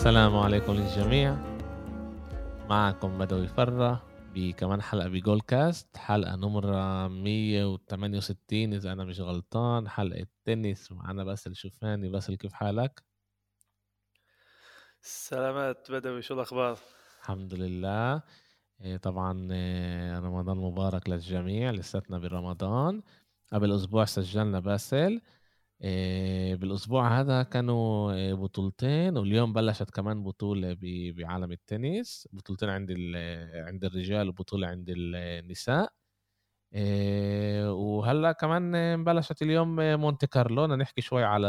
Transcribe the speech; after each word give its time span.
السلام 0.00 0.36
عليكم 0.36 0.72
للجميع. 0.72 1.34
معكم 2.68 3.18
بدوي 3.18 3.48
فرة 3.48 4.02
بكمان 4.34 4.82
حلقة 4.82 5.08
بجول 5.08 5.40
كاست 5.40 5.96
حلقة 5.96 6.36
نمرة 6.36 7.08
168 7.08 8.74
إذا 8.74 8.92
أنا 8.92 9.04
مش 9.04 9.20
غلطان. 9.20 9.88
حلقة 9.88 10.26
تنس 10.44 10.92
معنا 10.92 11.24
باسل 11.24 11.54
شوفاني. 11.54 12.08
باسل 12.08 12.34
كيف 12.34 12.52
حالك؟ 12.52 13.02
سلامات 15.02 15.90
بدوي 15.90 16.22
شو 16.22 16.34
الأخبار؟ 16.34 16.78
الحمد 17.20 17.54
لله. 17.54 18.22
إيه، 18.80 18.96
طبعا 18.96 19.52
إيه، 19.52 20.18
رمضان 20.18 20.56
مبارك 20.56 21.08
للجميع 21.08 21.70
لساتنا 21.70 22.18
برمضان. 22.18 23.02
قبل 23.52 23.72
أسبوع 23.72 24.04
سجلنا 24.04 24.60
باسل. 24.60 25.20
بالأسبوع 26.60 27.20
هذا 27.20 27.42
كانوا 27.42 28.12
آه، 28.12 28.34
بطولتين 28.34 29.16
واليوم 29.18 29.52
بلشت 29.52 29.90
كمان 29.90 30.22
بطولة 30.24 30.76
بعالم 31.16 31.52
التنس. 31.52 32.28
بطولتين 32.32 32.68
عند 32.68 32.90
عند 33.54 33.84
الرجال 33.84 34.28
وبطولة 34.28 34.66
عند 34.68 34.86
النساء. 34.96 35.92
آه، 36.74 37.72
وهلأ 37.72 38.32
كمان 38.32 39.04
بلشت 39.04 39.42
اليوم 39.42 39.76
مونte 39.96 40.26
كارلو. 40.26 40.62
بدنا 40.62 40.76
نحكي 40.76 41.00
شوي 41.02 41.24
على 41.24 41.48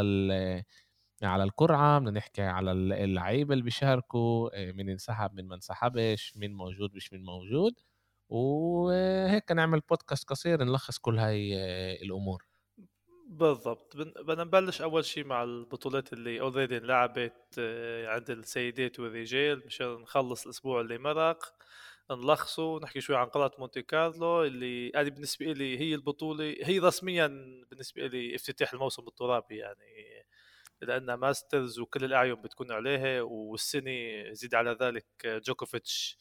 على 1.22 1.44
القرعه 1.44 1.98
بدنا 1.98 2.10
نحكي 2.10 2.42
على 2.42 2.72
اللعيبه 2.72 3.52
اللي 3.54 3.64
بيشاركوا 3.64 4.72
مين 4.72 4.90
انسحب 4.90 5.34
مين 5.34 5.46
ما 5.48 5.54
انسحبش 5.54 6.36
مين 6.36 6.54
موجود 6.54 6.94
مش 6.96 7.12
مين 7.12 7.24
موجود. 7.24 7.74
وهيك 8.28 9.52
نعمل 9.52 9.80
بودكاست 9.80 10.28
قصير 10.30 10.64
نلخص 10.64 10.98
كل 10.98 11.18
هاي 11.18 11.54
الأمور. 12.02 12.44
بالضبط. 13.32 13.96
بدنا 13.96 14.44
نبلش 14.44 14.82
أول 14.82 15.04
شيء 15.04 15.24
مع 15.24 15.42
البطولات 15.42 16.12
اللي 16.12 16.40
already 16.40 16.76
انلعبت 16.76 17.54
آه، 17.58 18.08
عند 18.08 18.30
السيدات 18.30 19.00
والرجال 19.00 19.62
مشان 19.66 19.86
نخلص 19.94 20.44
الأسبوع 20.44 20.80
اللي 20.80 20.98
مرق 20.98 21.54
نلخصه 22.10 22.62
ونحكي 22.64 23.00
شوي 23.00 23.16
عن 23.16 23.26
قلعه 23.26 23.52
مونتي 23.58 23.82
كارلو 23.82 24.44
اللي 24.44 24.92
هذه 24.96 25.08
بالنسبة 25.10 25.46
لي 25.52 25.78
هي 25.80 25.94
البطولة 25.94 26.56
هي 26.62 26.78
رسميا 26.78 27.26
بالنسبة 27.70 28.06
لي 28.06 28.34
افتتاح 28.36 28.72
الموسم 28.72 29.08
الترابي 29.08 29.56
يعني 29.56 30.24
لأن 30.82 31.14
Masters 31.14 31.78
وكل 31.80 32.04
الأعين 32.04 32.34
بتكون 32.34 32.72
عليها 32.72 33.22
والسنة 33.22 33.92
زيد 34.32 34.54
على 34.54 34.76
ذلك 34.80 35.06
جوكوفيتش 35.26 36.18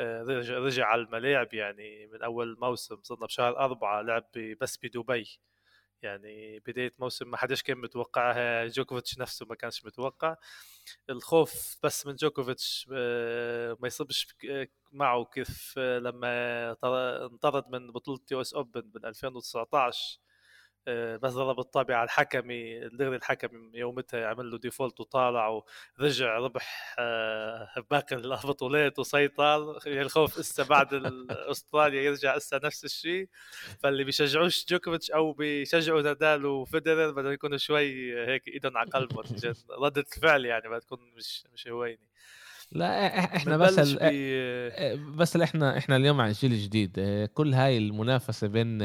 آه، 0.00 0.22
رجع 0.50 0.86
على 0.86 1.02
الملاعب 1.02 1.54
يعني 1.54 2.06
من 2.06 2.22
أول 2.22 2.56
موسم 2.60 3.02
صرنا 3.02 3.26
بشهر 3.26 3.58
أربعة 3.58 4.02
لعب 4.02 4.30
بس 4.60 4.78
بدبي. 4.84 5.40
يعني 6.04 6.58
بداية 6.60 6.94
موسم 6.98 7.30
ما 7.30 7.36
حدش 7.36 7.62
كان 7.62 7.78
متوقعها 7.78 8.66
جوكوفيتش 8.66 9.18
نفسه 9.18 9.46
ما 9.46 9.54
كانش 9.54 9.84
متوقع. 9.84 10.36
الخوف 11.10 11.76
بس 11.82 12.06
من 12.06 12.14
جوكوفيتش 12.16 12.88
آه، 12.94 13.76
ما 13.80 13.86
يصبش 13.88 14.34
معه 14.92 15.24
كيف 15.24 15.78
لما 15.78 16.70
انطرد 17.26 17.68
من 17.68 17.92
بطولة 17.92 18.18
US 18.26 18.54
Open 18.54 18.80
بال 18.80 19.06
2019 19.06 20.18
آه، 20.20 20.33
بس 21.22 21.32
ضرب 21.32 21.60
الطابة 21.60 21.96
على 21.96 22.04
الحكمة 22.04 22.88
دغري 22.88 23.16
الحكم 23.16 23.70
يومتها 23.74 24.26
عمل 24.26 24.50
له 24.50 24.58
default 24.58 25.00
وطالع 25.00 25.62
ورجع 25.98 26.38
ربح 26.38 26.94
آه، 26.98 27.68
باقي 27.90 28.16
البطولات 28.16 28.98
وسيطر 28.98 29.78
الخوف 29.86 30.38
اسا 30.38 30.62
بعد 30.62 30.88
أستراليا 31.30 32.02
يرجع 32.02 32.36
اسا 32.36 32.60
نفس 32.64 32.84
الشيء 32.84 33.28
فاللي 33.82 34.04
بيشجعوش 34.04 34.66
جوكوفيتش 34.68 35.10
أو 35.10 35.32
بيشجعوا 35.32 36.02
نادال 36.02 36.46
وفيدرر 36.46 37.10
بدهم 37.10 37.32
يكونوا 37.32 37.56
شوي 37.56 38.16
هيك 38.26 38.48
إيدهم 38.48 38.76
على 38.76 38.90
قلبهم 38.90 39.24
ردة 39.82 40.04
الفعل 40.16 40.44
يعني 40.44 40.68
بدها 40.68 40.78
تكون 40.78 41.12
مش 41.16 41.44
مش 41.52 41.68
هوينه 41.68 42.14
لا 42.74 43.18
إحنا 43.18 43.56
بس 43.56 43.78
ال... 43.78 45.16
بس 45.16 45.36
إحنا 45.36 45.78
إحنا 45.78 45.96
اليوم 45.96 46.20
على 46.20 46.32
جيل 46.32 46.58
جديد. 46.58 47.00
كل 47.34 47.54
هاي 47.54 47.78
المنافسة 47.78 48.46
بين 48.46 48.78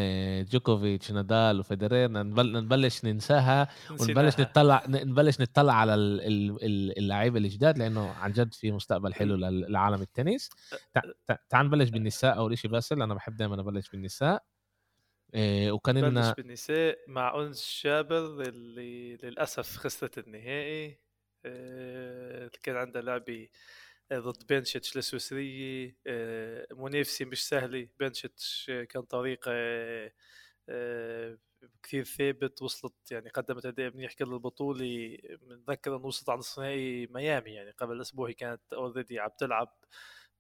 جوكوفيتش 0.46 1.12
نادال 1.12 1.60
وفيدرير 1.60 2.10
نبلش 2.12 3.06
ننساها 3.06 3.68
ونبلش 4.00 4.40
نطلع 4.40 4.84
نبلش 4.88 5.42
نطلع 5.42 5.74
على 5.74 5.96
اللعيبة 5.96 7.38
الجداد 7.38 7.78
لأنه 7.78 8.10
عن 8.10 8.32
جد 8.32 8.54
في 8.54 8.72
مستقبل 8.72 9.14
حلو 9.14 9.36
لعالم 9.50 10.02
التنس. 10.02 10.50
تعال 11.50 11.66
نبلش 11.66 11.90
بالنساء 11.90 12.38
أول 12.38 12.58
شيء 12.58 12.72
باسل 12.72 13.02
أنا 13.02 13.14
بحب 13.14 13.38
دائما 13.38 13.62
أبلش 13.62 13.90
بالنساء. 13.90 14.44
وكان 15.36 15.98
لنا 15.98 16.34
بالنساء 16.34 16.98
مع 17.08 17.42
أنس 17.42 17.82
جابر 17.84 18.42
اللي 18.42 19.18
للأسف 19.24 19.78
خسرت 19.78 20.18
النهائي. 20.18 21.09
كان 22.64 22.76
عندها 22.76 23.02
لعبه 23.02 23.48
ضد 24.14 24.48
بنشتش 24.48 24.98
السويسرية 24.98 25.98
منافسة 26.74 27.26
مش 27.26 27.48
سهلة 27.48 27.88
بنشتش 28.00 28.72
كان 28.90 29.02
طريقة 29.04 29.52
كثير 31.84 32.04
ثابت 32.04 32.62
وصلت 32.62 33.12
يعني 33.12 33.30
قدمت 33.30 33.66
أداء 33.66 33.92
منيح 33.96 34.14
كل 34.14 34.34
البطولة 34.34 35.18
بنتذكر 35.42 35.96
أنه 35.96 36.06
وصلت 36.06 36.30
على 36.30 36.40
نصف 36.40 36.60
نهائي 36.60 37.08
ميامي 37.08 37.52
يعني 37.52 37.72
قبل 37.72 38.02
أسبوع 38.02 38.32
كانت 38.32 38.62
اوريدي 38.74 39.20
عم 39.20 39.30
تلعب. 39.40 39.76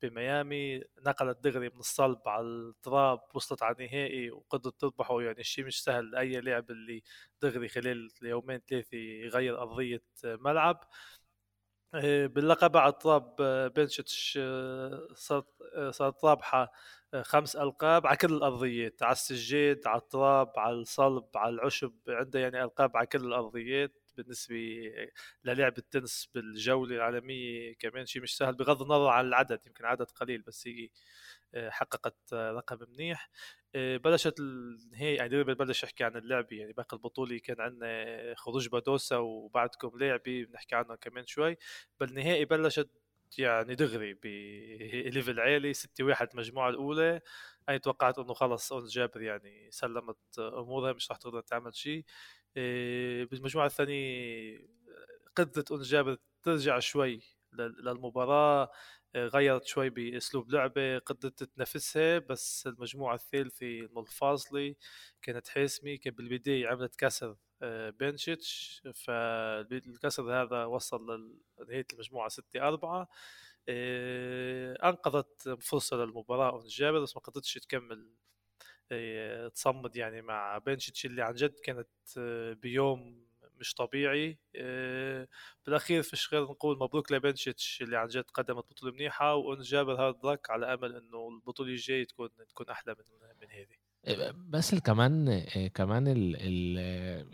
بميامي 0.01 0.83
نقلت 1.07 1.37
دغري 1.43 1.69
من 1.69 1.79
الصلب 1.79 2.19
على 2.27 2.45
التراب 2.45 3.19
وصلت 3.33 3.63
على 3.63 3.75
النهائي 3.75 4.31
وقدرت 4.31 4.81
تربحه 4.81 5.21
يعني 5.21 5.39
الشيء 5.39 5.65
مش 5.65 5.83
سهل 5.83 6.15
أي 6.15 6.41
لاعب 6.41 6.71
اللي 6.71 7.03
دغري 7.41 7.67
خلال 7.69 8.09
يومين 8.21 8.61
ثلاثة 8.69 8.97
يغير 8.97 9.61
أرضية 9.61 10.03
ملعب. 10.25 10.83
آه، 11.93 12.27
باللقب 12.27 12.77
على 12.77 12.89
التراب 12.93 13.35
آه، 13.41 13.67
بنشتش 13.67 14.39
آه، 14.41 15.07
صارت 15.13 15.45
صارت 15.89 16.25
رابحة 16.25 16.71
خمس 17.21 17.55
ألقاب 17.55 18.07
على 18.07 18.17
كل 18.17 18.33
الأرضيات 18.33 19.03
على 19.03 19.11
السجاد 19.11 19.87
على 19.87 20.01
التراب 20.01 20.53
على 20.59 20.75
الصلب 20.75 21.25
على 21.35 21.53
العشب 21.55 21.93
عنده 22.09 22.39
يعني 22.39 22.63
ألقاب 22.63 22.97
على 22.97 23.07
كل 23.07 23.25
الأرضيات. 23.25 24.08
بالنسبة 24.23 24.55
للعب 25.45 25.77
التنس 25.77 26.29
بالجولة 26.35 26.95
العالمية 26.95 27.73
كمان 27.75 28.05
شيء 28.05 28.21
مش 28.21 28.37
سهل 28.37 28.53
بغض 28.55 28.81
النظر 28.81 29.07
عن 29.07 29.25
العدد 29.25 29.59
يمكن 29.67 29.85
عدد 29.85 30.11
قليل 30.11 30.41
بس 30.41 30.67
هي 30.67 30.89
آه، 31.55 31.69
حققت 31.69 32.33
رقم 32.33 32.77
منيح. 32.89 33.29
آه، 33.75 33.97
بلشت 33.97 34.39
النهائي 34.39 35.15
يعني 35.15 35.43
بلش 35.43 35.83
أحكي 35.83 36.03
عن 36.03 36.17
اللعبه 36.17 36.57
يعني 36.57 36.73
باقي 36.73 36.97
البطولة 36.97 37.37
كان 37.39 37.61
عندنا 37.61 38.35
خروج 38.37 38.67
بادوسا 38.69 39.17
وبعدكم 39.17 39.91
لعبة 39.99 40.45
بنحكي 40.45 40.75
عنها 40.75 40.95
كمان 40.95 41.25
شوي. 41.27 41.57
بالنهائي 41.99 42.45
بلشت 42.45 42.89
يعني 43.37 43.75
دغري 43.75 44.13
بليفل 44.13 45.39
عالي 45.45 45.73
6 45.73 46.03
1 46.03 46.29
المجموعه 46.33 46.69
الأولى. 46.69 47.21
أنا 47.69 47.77
توقعت 47.77 48.19
إنه 48.19 48.33
خلص 48.33 48.73
أون 48.73 48.85
جابر 48.87 49.21
يعني 49.21 49.67
سلمت 49.71 50.17
أمورها 50.39 50.93
مش 50.93 51.11
رح 51.11 51.17
تقدر 51.17 51.41
تعمل 51.41 51.75
شيء. 51.75 52.05
آه، 52.05 52.05
بالمجموعة 52.55 53.65
الثانية 53.65 54.59
قدرت 55.35 55.71
أون 55.71 55.81
جابر 55.81 56.17
ترجع 56.43 56.79
شوي 56.79 57.21
للمباراة 57.53 58.71
آه، 59.15 59.27
غيرت 59.27 59.65
شوي 59.65 59.89
بأسلوب 59.89 60.51
لعبة 60.51 60.97
قدرت 60.99 61.43
تنافسها 61.43 62.19
بس 62.19 62.67
المجموعة 62.67 63.15
الثالثة 63.15 63.65
الفاصله 63.97 64.75
كانت 65.21 65.47
حاسمة 65.47 65.95
كان 65.95 66.13
بالبداية 66.13 66.67
عملت 66.67 66.95
كسر 66.95 67.35
آه، 67.61 67.89
بنشيتش 67.89 68.81
فالكسر 68.93 70.41
هذا 70.43 70.65
وصل 70.65 71.31
لنهايه 71.59 71.85
المجموعة 71.93 72.29
6 72.29 72.67
4 72.67 73.09
أنقذت 74.83 75.49
فرصة 75.61 75.97
للمباراة 75.97 76.49
أون 76.51 76.67
جابر 76.67 76.99
بس 77.01 77.15
ما 77.15 77.21
قدرتش 77.21 77.53
تكمل 77.53 78.09
تصمد 79.55 79.95
يعني 79.95 80.21
مع 80.21 80.57
بنشيتش 80.57 81.05
اللي 81.05 81.21
عن 81.21 81.33
جد 81.33 81.53
كانت 81.63 81.87
آه، 82.17 82.53
بيوم 82.53 83.29
مش 83.59 83.73
طبيعي. 83.73 84.39
آه، 84.55 85.27
بالأخير 85.65 86.03
فيش 86.03 86.33
غير 86.33 86.43
نقول 86.43 86.77
مبروك 86.79 87.11
لبنشيتش 87.11 87.81
اللي 87.81 87.97
عن 87.97 88.07
جد 88.07 88.23
قدمت 88.33 88.65
بطولة 88.71 88.93
منيحة 88.93 89.35
وان 89.35 89.61
جابر 89.61 89.93
هارد 89.93 90.25
لك 90.25 90.49
على 90.49 90.73
أمل 90.73 90.95
إنه 90.95 91.29
البطولة 91.29 91.69
الجاية 91.69 92.07
تكون 92.07 92.29
تكون 92.49 92.69
أحلى 92.69 92.95
من 92.99 93.05
من 93.41 93.51
هذه. 93.51 93.75
بس 94.49 94.75
كمان 94.75 95.43
كمان 95.75 96.03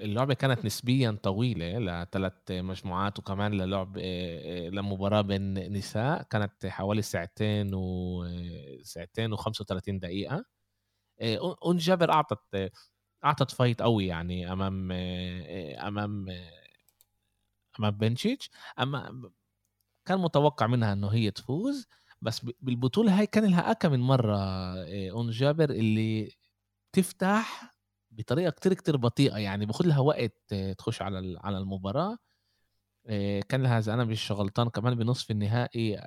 اللعبة 0.01 0.33
كانت 0.33 0.65
نسبيا 0.65 1.17
طويلة 1.23 1.79
لثلاث 1.79 2.33
مجموعات 2.51 3.19
وكمان 3.19 3.53
للعب 3.53 3.97
لمباراة 4.73 5.21
بين 5.21 5.73
نساء. 5.73 6.23
كانت 6.23 6.65
حوالي 6.65 7.01
ساعتين 7.01 7.73
و 7.73 8.23
ساعتين 8.83 9.35
و35 9.35 9.81
دقيقة. 9.87 10.54
أنس 11.65 11.77
جابر 11.77 12.11
أعطت 12.11 12.71
أعطت 13.25 13.51
fight 13.51 13.81
قوي 13.81 14.07
يعني 14.07 14.51
أمام 14.53 14.91
أمام 14.91 16.25
أمام 17.79 17.91
بنشيتش. 17.91 18.49
أما 18.79 19.31
كان 20.07 20.19
متوقع 20.19 20.67
منها 20.67 20.93
إنه 20.93 21.09
هي 21.09 21.31
تفوز 21.31 21.87
بس 22.21 22.41
بالبطولة 22.61 23.19
هاي 23.19 23.27
كان 23.27 23.45
لها 23.45 23.71
اكم 23.71 23.91
من 23.91 23.99
مرة 23.99 24.37
أون 25.11 25.31
جابر 25.31 25.69
اللي 25.71 26.31
تفتح 26.93 27.75
بطريقة 28.11 28.51
كتير 28.51 28.73
كتير 28.73 28.97
بطيئة 28.97 29.37
يعني 29.37 29.65
باخذ 29.67 29.85
لها 29.87 29.99
وقت 29.99 30.55
تخش 30.79 31.01
على 31.01 31.39
على 31.43 31.57
المباراة. 31.57 32.17
كان 33.49 33.63
لها 33.63 33.79
اذا 33.79 33.93
أنا 33.93 34.03
مش 34.03 34.31
غلطان 34.31 34.69
كمان 34.69 34.95
بنصف 34.95 35.31
النهائي 35.31 35.97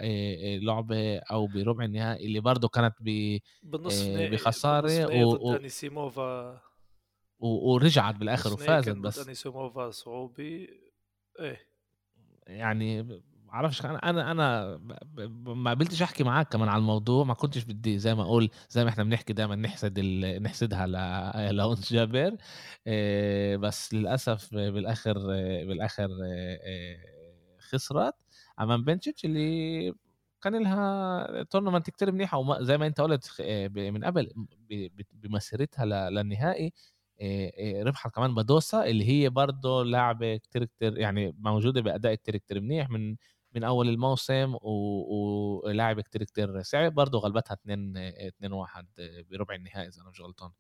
لعبه 0.62 1.18
أو 1.18 1.46
بربع 1.46 1.84
النهائي 1.84 2.26
اللي 2.26 2.40
برضه 2.40 2.68
كانت 2.68 2.94
ب 3.00 3.38
بخسارة 4.32 5.24
و... 5.24 5.56
أنيسيموفا. 5.56 6.60
ورجعت 7.40 8.14
بالآخر 8.14 8.52
وفازت 8.52 8.96
بس. 8.96 9.26
أنيسيموفا 9.26 9.90
صعوبي. 9.90 10.70
إيه. 11.40 11.60
يعني 12.46 13.20
بعرفش 13.48 13.84
أنا 13.84 13.98
أنا 14.10 14.30
أنا 14.30 14.78
ما 15.38 15.70
قبلتش 15.70 16.02
احكي 16.02 16.24
معاك 16.24 16.48
كمان 16.52 16.68
على 16.68 16.78
الموضوع 16.80 17.24
ما 17.24 17.34
كنتش 17.34 17.64
بدي 17.64 17.98
زي 17.98 18.14
ما 18.14 18.22
أقول 18.22 18.50
زي 18.70 18.84
ما 18.84 18.90
إحنا 18.90 19.04
بنحكي 19.04 19.32
دائما 19.32 19.54
نحسد 19.56 20.00
نحسدها 20.42 20.86
لأنس 21.52 21.92
جابر. 21.92 22.36
آه، 22.86 23.56
بس 23.56 23.94
للأسف 23.94 24.54
بالآخر 24.54 25.14
بالآخر 25.66 26.08
آه، 26.66 26.96
خسرت. 27.60 28.14
امام 28.60 28.84
بنشيتش 28.84 29.24
اللي 29.24 29.94
كان 30.42 30.62
لها 30.62 31.42
تورنمنت 31.42 31.90
كتير 31.90 32.12
منيحة 32.12 32.38
وزي 32.38 32.78
ما 32.78 32.86
أنت 32.86 33.00
قلت 33.00 33.36
آه، 33.40 33.68
من 33.68 34.04
قبل 34.04 34.32
بمسيرتها 35.12 35.84
للنهائي 36.10 36.72
ربحت 37.82 38.14
كمان 38.14 38.34
بدوسا 38.34 38.84
اللي 38.86 39.08
هي 39.08 39.28
برضه 39.30 39.84
لاعبه 39.84 40.36
كتير 40.36 40.64
كتير 40.64 40.98
يعني 40.98 41.34
موجودة 41.38 41.80
بأداء 41.80 42.14
كتير 42.14 42.36
كتير 42.36 42.60
منيح 42.60 42.90
من 42.90 43.16
من 43.58 43.64
أول 43.64 43.88
الموسم 43.88 44.56
ولاعب 44.62 46.00
كتير 46.00 46.24
كتير 46.24 46.62
صعب 46.62 46.94
برضه 46.94 47.18
غلبتها 47.18 47.54
2 47.54 47.96
2 47.96 48.52
1 48.52 48.86
بربع 49.30 49.54
النهائي 49.54 49.88
إذا 49.88 50.02
أنا 50.02 50.10
مش 50.10 50.20
غلطان. 50.20 50.50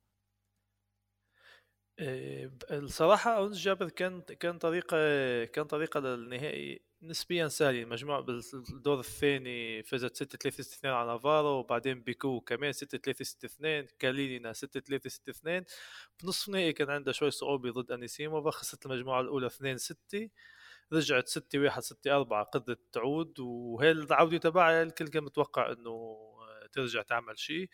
آه، 2.00 2.50
الصراحة 2.70 3.36
أونس 3.36 3.56
جابر 3.58 3.88
كان 3.88 4.20
كان 4.20 4.58
طريقة 4.58 4.96
كان 5.44 5.64
طريقة 5.64 6.00
للنهائي 6.00 6.82
نسبيا 7.02 7.48
سهلة. 7.48 7.82
المجموعة 7.82 8.20
بالدور 8.20 9.00
الثاني 9.00 9.82
فازت 9.82 10.16
6 10.16 10.38
3 10.38 10.62
6 10.62 10.74
2 10.78 10.94
على 10.94 11.12
نافارو 11.12 11.48
وبعدين 11.48 12.00
بيكو 12.02 12.40
كمان 12.40 12.72
6 12.72 12.98
3 12.98 13.24
6 13.24 13.46
2 13.46 13.86
كالينينا 13.98 14.52
6 14.52 14.80
3 14.80 15.08
6 15.10 15.30
2 15.30 15.64
بنصف 16.22 16.48
النهائي 16.48 16.72
كان 16.72 16.90
عندها 16.90 17.12
شوي 17.12 17.30
صعوبة 17.30 17.70
ضد 17.70 17.92
أنيسيموفا 17.92 18.50
خسرت 18.50 18.86
المجموعة 18.86 19.20
الأولى 19.20 19.46
2 19.46 19.78
6 19.78 20.28
رجعت 20.92 21.28
6 21.28 21.58
1 21.58 21.82
6 21.82 22.16
4 22.16 22.44
قدرت 22.44 22.80
تعود 22.92 23.40
وهي 23.40 23.90
العودة 23.90 24.38
تبعها 24.38 24.82
الكل 24.82 25.08
كان 25.08 25.24
متوقع 25.24 25.72
إنه 25.72 26.18
ترجع 26.72 27.02
تعمل 27.02 27.38
شيء. 27.38 27.68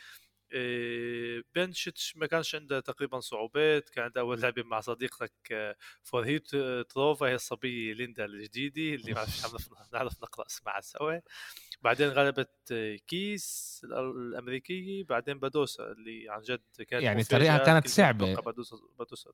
آه، 0.57 1.43
بنشتش 1.55 2.17
ما 2.17 2.27
كانش 2.27 2.55
عنده 2.55 2.81
تقريبا 2.81 3.21
صعوبات 3.21 3.89
كان 3.89 4.05
عنده 4.05 4.21
أول 4.21 4.41
لعبه 4.41 4.63
مع 4.63 4.81
صديقتك 4.81 5.33
آه، 5.53 5.77
فورهيت 6.03 6.57
تروفا 6.91 7.27
هي 7.27 7.35
الصبية 7.35 7.93
ليندا 7.95 8.25
الجديدة 8.25 8.95
اللي 8.95 9.13
ما 9.13 9.21
نعرف 9.21 9.69
نعرف 9.93 10.23
نقرأ 10.23 10.47
اسمها 10.47 10.81
سوا 10.81 11.19
بعدين 11.83 12.09
غلبت 12.09 12.73
آه، 12.73 12.97
كيس 12.97 13.81
الأمريكية 13.85 15.05
بعدين 15.05 15.39
بدوسا 15.39 15.93
اللي 15.93 16.31
عن 16.31 16.43
جد 16.43 16.63
كانت 16.89 17.03
يعني 17.03 17.25
طريقها 17.25 17.59
كانت 17.59 17.89
صعبة. 17.89 18.35
بدوسا 18.35 18.77
بدوسا 18.99 19.31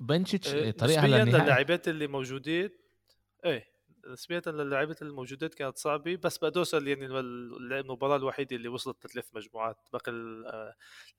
بنشيتش 0.00 0.50
طريقها 0.78 1.24
للاعبات 1.24 1.88
اللي 1.88 2.06
موجودين 2.06 2.70
إيه 3.44 3.70
نسبيا 4.06 4.42
للاعبات 4.46 5.02
الموجودات 5.02 5.54
كانت 5.54 5.78
صعبة 5.78 6.16
بس 6.16 6.38
بدوسا 6.38 6.78
يعني 6.78 7.06
المباراة 7.06 8.16
الوحيدة 8.16 8.56
اللي 8.56 8.68
وصلت 8.68 9.06
لثلاث 9.06 9.28
مجموعات. 9.34 9.88
باقي 9.92 10.12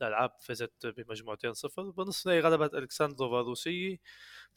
الألعاب 0.02 0.32
فازت 0.40 0.88
بمجموعتين 0.88 1.54
صفر. 1.54 1.90
بنصف 1.90 2.28
النهائي 2.28 2.42
غلبت 2.48 2.74
الكسندروفا 2.74 3.42
الروسيه 3.42 3.98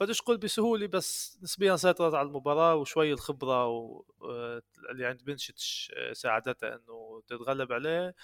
بديش 0.01 0.21
أقول 0.21 0.37
بسهولة 0.37 0.87
بس 0.87 1.39
نسبيا 1.43 1.77
سيطرت 1.77 2.15
على 2.15 2.29
المباراة 2.29 2.75
وشوي 2.75 3.13
الخبرة 3.13 3.67
و... 3.67 4.05
آه، 4.23 4.63
اللي 4.91 5.07
عند 5.07 5.25
بنشتش 5.25 5.93
آه، 5.97 6.13
ساعدتها 6.13 6.75
إنه 6.75 7.23
تتغلب 7.27 7.73
عليه. 7.73 8.15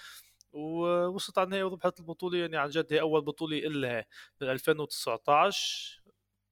ووصلت 0.53 1.37
على 1.37 1.45
النهائي 1.45 1.63
وربحت 1.63 1.99
البطولة 1.99 2.37
يعني 2.37 2.57
عن 2.57 2.69
جد 2.69 2.93
هي 2.93 3.01
أول 3.01 3.21
بطولة 3.21 3.57
إلها 3.57 4.05
من 4.41 4.49
2019 4.49 6.01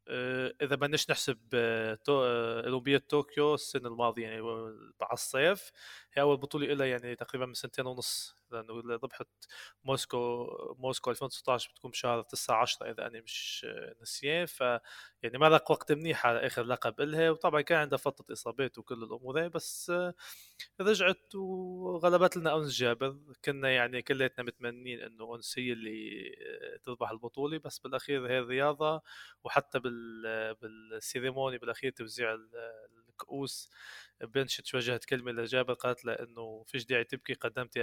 آه، 0.10 0.54
إذا 0.62 0.76
بدناش 0.76 1.10
نحسب 1.10 1.40
آه، 1.54 2.00
آه، 2.10 2.62
اولمبياد 2.66 3.02
طوكيو 3.02 3.54
السنة 3.54 3.88
الماضية 3.90 4.24
يعني 4.28 4.42
على 5.02 5.14
الصيف 5.14 5.72
هي 6.14 6.22
أول 6.22 6.38
بطولة 6.38 6.68
لها 6.74 6.88
يعني 6.88 7.16
تقريبا 7.16 7.46
من 7.46 7.54
سنتين 7.54 7.86
ونص. 7.86 8.39
لأنه 8.52 8.74
ربحت 9.04 9.28
موسكو 9.84 10.48
موسكو 10.80 11.10
2019 11.12 11.72
بتكون 11.72 11.92
بشهر 11.92 12.22
9 12.22 12.62
10 12.62 12.92
إذا 12.92 13.08
أنا 13.08 13.22
مش 13.22 13.68
نسيان. 14.02 14.46
ف 14.46 14.62
يعني 15.24 15.38
مرق 15.38 15.72
وقت 15.72 15.92
منيح 15.92 16.26
على 16.28 16.40
آخر 16.48 16.64
لقب 16.64 17.02
لها 17.02 17.30
وطبعا 17.32 17.62
كان 17.62 17.78
عندها 17.78 17.98
فترة 17.98 18.26
إصابات 18.34 18.78
وكل 18.78 19.04
الأمور 19.04 19.48
بس 19.48 19.92
رجعت 20.82 21.36
وغلبت 21.36 22.38
لنا 22.38 22.56
أنس 22.58 22.72
جابر. 22.78 23.18
كنا 23.46 23.70
يعني 23.72 24.02
كلياتنا 24.02 24.46
متمنين 24.46 25.00
إنه 25.02 25.36
أنس 25.36 25.60
هي 25.60 25.74
اللي 25.74 26.32
تربح 26.84 27.12
البطولة. 27.12 27.58
بس 27.58 27.80
بالأخير 27.80 28.28
هي 28.32 28.40
الرياضة. 28.40 29.02
وحتى 29.44 29.80
بال 29.80 30.56
بالسيريموني 30.56 31.58
بالأخير 31.58 31.92
توزيع 31.92 32.38
الكؤوس 33.10 33.72
بنشت 34.22 34.76
وجهت 34.76 35.06
كلمة 35.06 35.32
لجابر. 35.32 35.74
قالت 35.74 36.06
له 36.06 36.14
إنه 36.14 36.64
فيش 36.68 36.86
داعي 36.86 37.04
تبكي 37.04 37.34
قدمت 37.34 37.78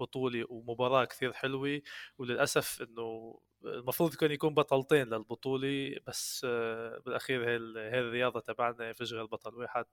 بطولة 0.00 0.44
ومباراة 0.48 1.04
كثير 1.04 1.32
حلوة 1.32 1.80
وللأسف 2.18 2.82
إنه 2.82 3.38
المفروض 3.64 4.14
كان 4.14 4.30
يكون 4.30 4.54
بطلتين 4.54 5.06
للبطولة 5.08 5.96
بس 6.06 6.46
آه، 6.48 6.98
بالأخير 7.06 7.48
هي 7.50 7.56
الرياضة 8.00 8.40
تبعنا 8.40 8.92
فيش 8.92 9.12
غير 9.12 9.26
بطل 9.26 9.54
واحد 9.54 9.86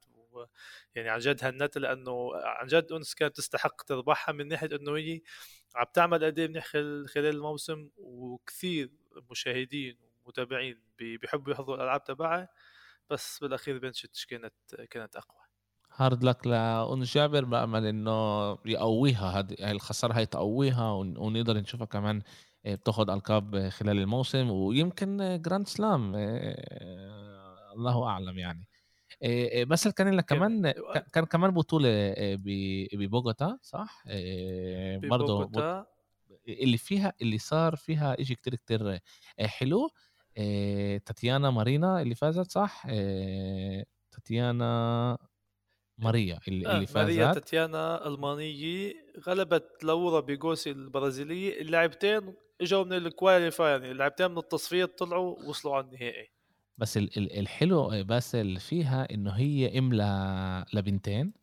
يعني 0.95 1.10
عن 1.10 1.19
جد 1.19 1.44
هنت 1.45 1.78
لأنه 1.78 2.31
عن 2.36 2.68
جد 2.68 2.92
أنس 2.92 3.16
كانت 3.16 3.36
تستحق 3.38 3.81
تربحها 3.84 4.34
من 4.34 4.48
ناحية 4.48 4.75
إنه 4.75 4.98
هي 4.98 5.22
عم 5.75 5.86
تعمل 5.94 6.24
أداء 6.24 6.48
منيح 6.48 6.68
خلال 6.68 7.18
الموسم 7.18 7.90
وكثير 7.98 8.92
مشاهدين 9.31 9.98
ومتابعين 10.25 10.81
بيحبوا 11.00 11.54
يحضروا 11.54 11.75
الألعاب 11.78 12.04
تبعها 12.04 12.50
بس 13.10 13.40
بالأخير 13.40 13.78
بنشتش 13.80 14.25
كانت 14.25 14.54
كانت 14.92 15.16
أقوى. 15.16 15.43
hard 15.95 16.24
luck 16.24 16.47
لأنس 16.47 17.03
جابر 17.04 17.45
بأمل 17.45 17.86
إنه 17.86 18.12
يقويها 18.66 19.40
هذه 19.40 19.72
الخسارة 19.72 20.13
هي 20.13 20.25
تقويها 20.25 20.92
ونقدر 20.92 21.57
نشوفها 21.57 21.86
كمان 21.86 22.22
آه، 22.66 22.75
بتاخد 22.75 23.10
ألقاب 23.10 23.69
خلال 23.69 24.00
الموسم 24.00 24.51
ويمكن 24.51 25.42
Grand 25.42 25.68
Slam 25.68 26.13
آه، 26.16 27.73
الله 27.76 28.07
أعلم 28.07 28.38
يعني 28.40 28.68
آه، 29.23 29.64
بس 29.64 29.88
كان 29.88 30.14
لك 30.14 30.26
كمان 30.26 30.71
كان 31.14 31.26
كمان 31.26 31.52
بطولة 31.52 32.16
ببوغوتا 32.94 33.57
صح؟ 33.62 34.04
برضه 35.04 35.50
اللي 36.47 36.78
فيها 36.78 37.14
اللي 37.21 37.38
صار 37.38 37.76
فيها 37.76 38.21
إشي 38.21 38.35
كتير 38.35 38.56
كتير 38.56 39.00
حلو 39.40 39.90
تاتيانا 41.06 41.50
مارينا 41.52 42.02
اللي 42.02 42.16
فازت 42.16 42.52
صح؟ 42.52 42.88
تاتيانا 44.12 45.18
ماريا 46.04 46.40
اللي, 46.48 46.68
آه 46.68 46.76
اللي 46.76 46.86
فازت. 46.86 46.98
ماريا 46.98 47.33
تاتيانا 47.33 48.07
ألمانية 48.07 48.94
غلبت 49.28 49.83
لورا 49.83 50.19
بيغوسي 50.19 50.72
البرازيلية. 50.72 51.62
اللاعبتين 51.62 52.33
إجوا 52.62 52.83
من 52.83 52.94
ال 52.94 53.03
qualify 53.03 53.71
يعني 53.72 53.92
اللاعبتين 53.92 54.31
من 54.31 54.38
التصفيات 54.38 54.98
طلعوا 54.98 55.50
وصلوا 55.50 55.76
على 55.76 55.86
النهائي. 55.86 56.28
بس 56.78 56.98
الحلو 57.18 58.04
بس 58.04 58.36
اللي 58.36 58.60
فيها 58.60 59.14
إنه 59.14 59.31
هي 59.31 59.80
ام 59.80 59.94
لبنتين 60.74 61.33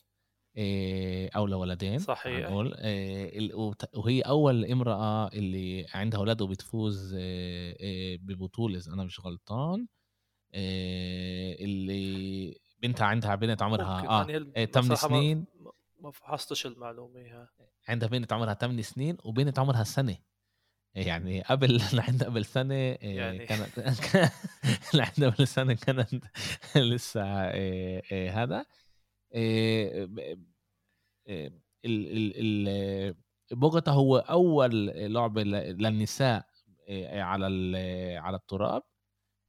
إيه، 0.57 1.31
أو 1.37 1.47
لولدين 1.47 1.99
صحيح. 1.99 2.51
نقول 2.51 2.75
إيه، 2.75 3.51
وهي 3.95 4.21
أول 4.21 4.65
امرأة 4.65 5.29
اللي 5.29 5.87
عندها 5.95 6.21
أولاد 6.21 6.43
وبتفوز 6.43 7.17
ببطولة 8.23 8.79
إذا 8.79 8.93
أنا 8.93 9.05
مش 9.05 9.21
غلطان. 9.21 9.87
اللي 11.61 12.59
بنتها 12.83 13.07
عندها 13.07 13.35
بنت 13.35 13.63
عمرها 13.63 14.09
آه 14.09 14.27
يعني 14.31 14.67
8 14.67 14.95
سنين. 14.95 15.47
ما 16.01 16.11
فحصتش 16.11 16.67
المعلومة 16.67 17.21
ها 17.21 17.51
عندها 17.89 18.09
بنت 18.09 18.33
عمرها 18.33 18.55
8 18.55 18.83
سنين 18.83 19.17
وبنت 19.25 19.59
عمرها 19.59 19.85
سنة. 19.85 20.17
يعني 20.95 21.43
قبل 21.43 21.81
لعندها 21.93 22.29
قبل 22.29 22.45
سنة 22.45 22.75
يعني. 22.75 23.47
كانت 23.47 23.79
لعندها 24.95 25.31
قبل 25.31 25.47
سنة 25.49 25.75
كانت 25.75 26.15
لسه 26.77 27.23
إيه 27.51 28.03
إيه 28.13 28.43
هذا. 28.43 28.67
إيه 29.35 30.09
بوغوتا 33.53 33.91
هو 33.91 34.17
أول 34.17 34.87
لعبة 34.87 35.43
للنساء 35.43 36.47
على 37.13 37.47
على 38.19 38.37
التراب. 38.37 38.83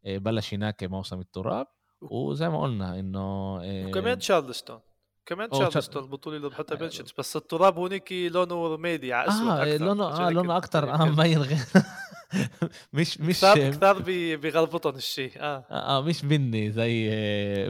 بلش 0.06 0.54
هناك 0.54 0.84
موسم 0.84 1.20
التراب. 1.20 1.68
وزي 2.02 2.50
ما 2.50 2.62
قلنا 2.62 3.00
إنه 3.00 3.56
وكمان 3.88 4.20
تشارلستون 4.20 4.80
كمان 5.26 5.50
تشارلستون 5.50 6.04
البطوله 6.04 6.38
اللي 6.38 6.50
بحطها 6.50 6.76
بنشت 6.76 7.18
بس 7.18 7.36
التراب 7.36 7.78
هونيك 7.78 8.12
لونه 8.12 8.68
رمادي 8.68 9.14
على 9.14 9.30
أسود 9.30 9.48
آه 9.48 9.78
لونه 9.78 10.06
آه 10.06 10.30
لونه 10.30 10.58
أكثر 10.58 10.94
آه 10.94 11.06
مبين 11.06 11.38
غير. 11.42 11.60
مش 12.94 13.20
مش 13.20 13.38
كثار 13.38 13.70
كثار 13.70 14.00
بيغلبطهم 14.36 14.96
الشيء. 14.96 15.32
آه. 15.38 15.66
آه 15.72 16.02
مش 16.02 16.24
مني 16.24 16.72
زي 16.72 17.10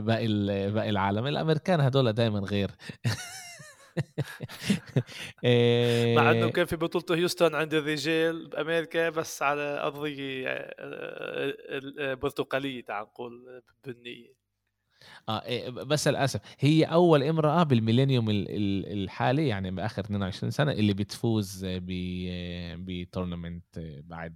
باقي 0.01 0.27
باقي 0.71 0.89
العالم. 0.89 1.27
الأمريكان 1.27 1.81
هدول 1.81 2.13
دائما 2.13 2.39
غير. 2.39 2.71
مع 6.15 6.31
إنه 6.31 6.49
كان 6.49 6.65
في 6.65 6.75
بطولة 6.75 7.19
هيوستن 7.19 7.55
عند 7.55 7.73
الرجال 7.73 8.47
بأمريكا 8.47 9.09
بس 9.09 9.41
على 9.41 9.79
أرضية 9.83 10.47
آه، 10.47 12.13
برتقالية 12.13 12.83
تعال 12.83 13.03
نقول 13.03 13.61
بنيه 13.85 14.41
آه 15.29 15.45
إيه، 15.45 15.69
بس 15.69 16.07
للأسف 16.07 16.41
هي 16.59 16.83
أول 16.83 17.23
امرأة 17.23 17.63
بالميلينيوم 17.63 18.25
الحالي 18.29 19.47
يعني 19.47 19.71
بآخر 19.71 20.01
22 20.01 20.51
سنة 20.51 20.71
اللي 20.71 20.93
بتفوز 20.93 21.65
بتورنمنت 22.75 23.79
بعد 24.03 24.35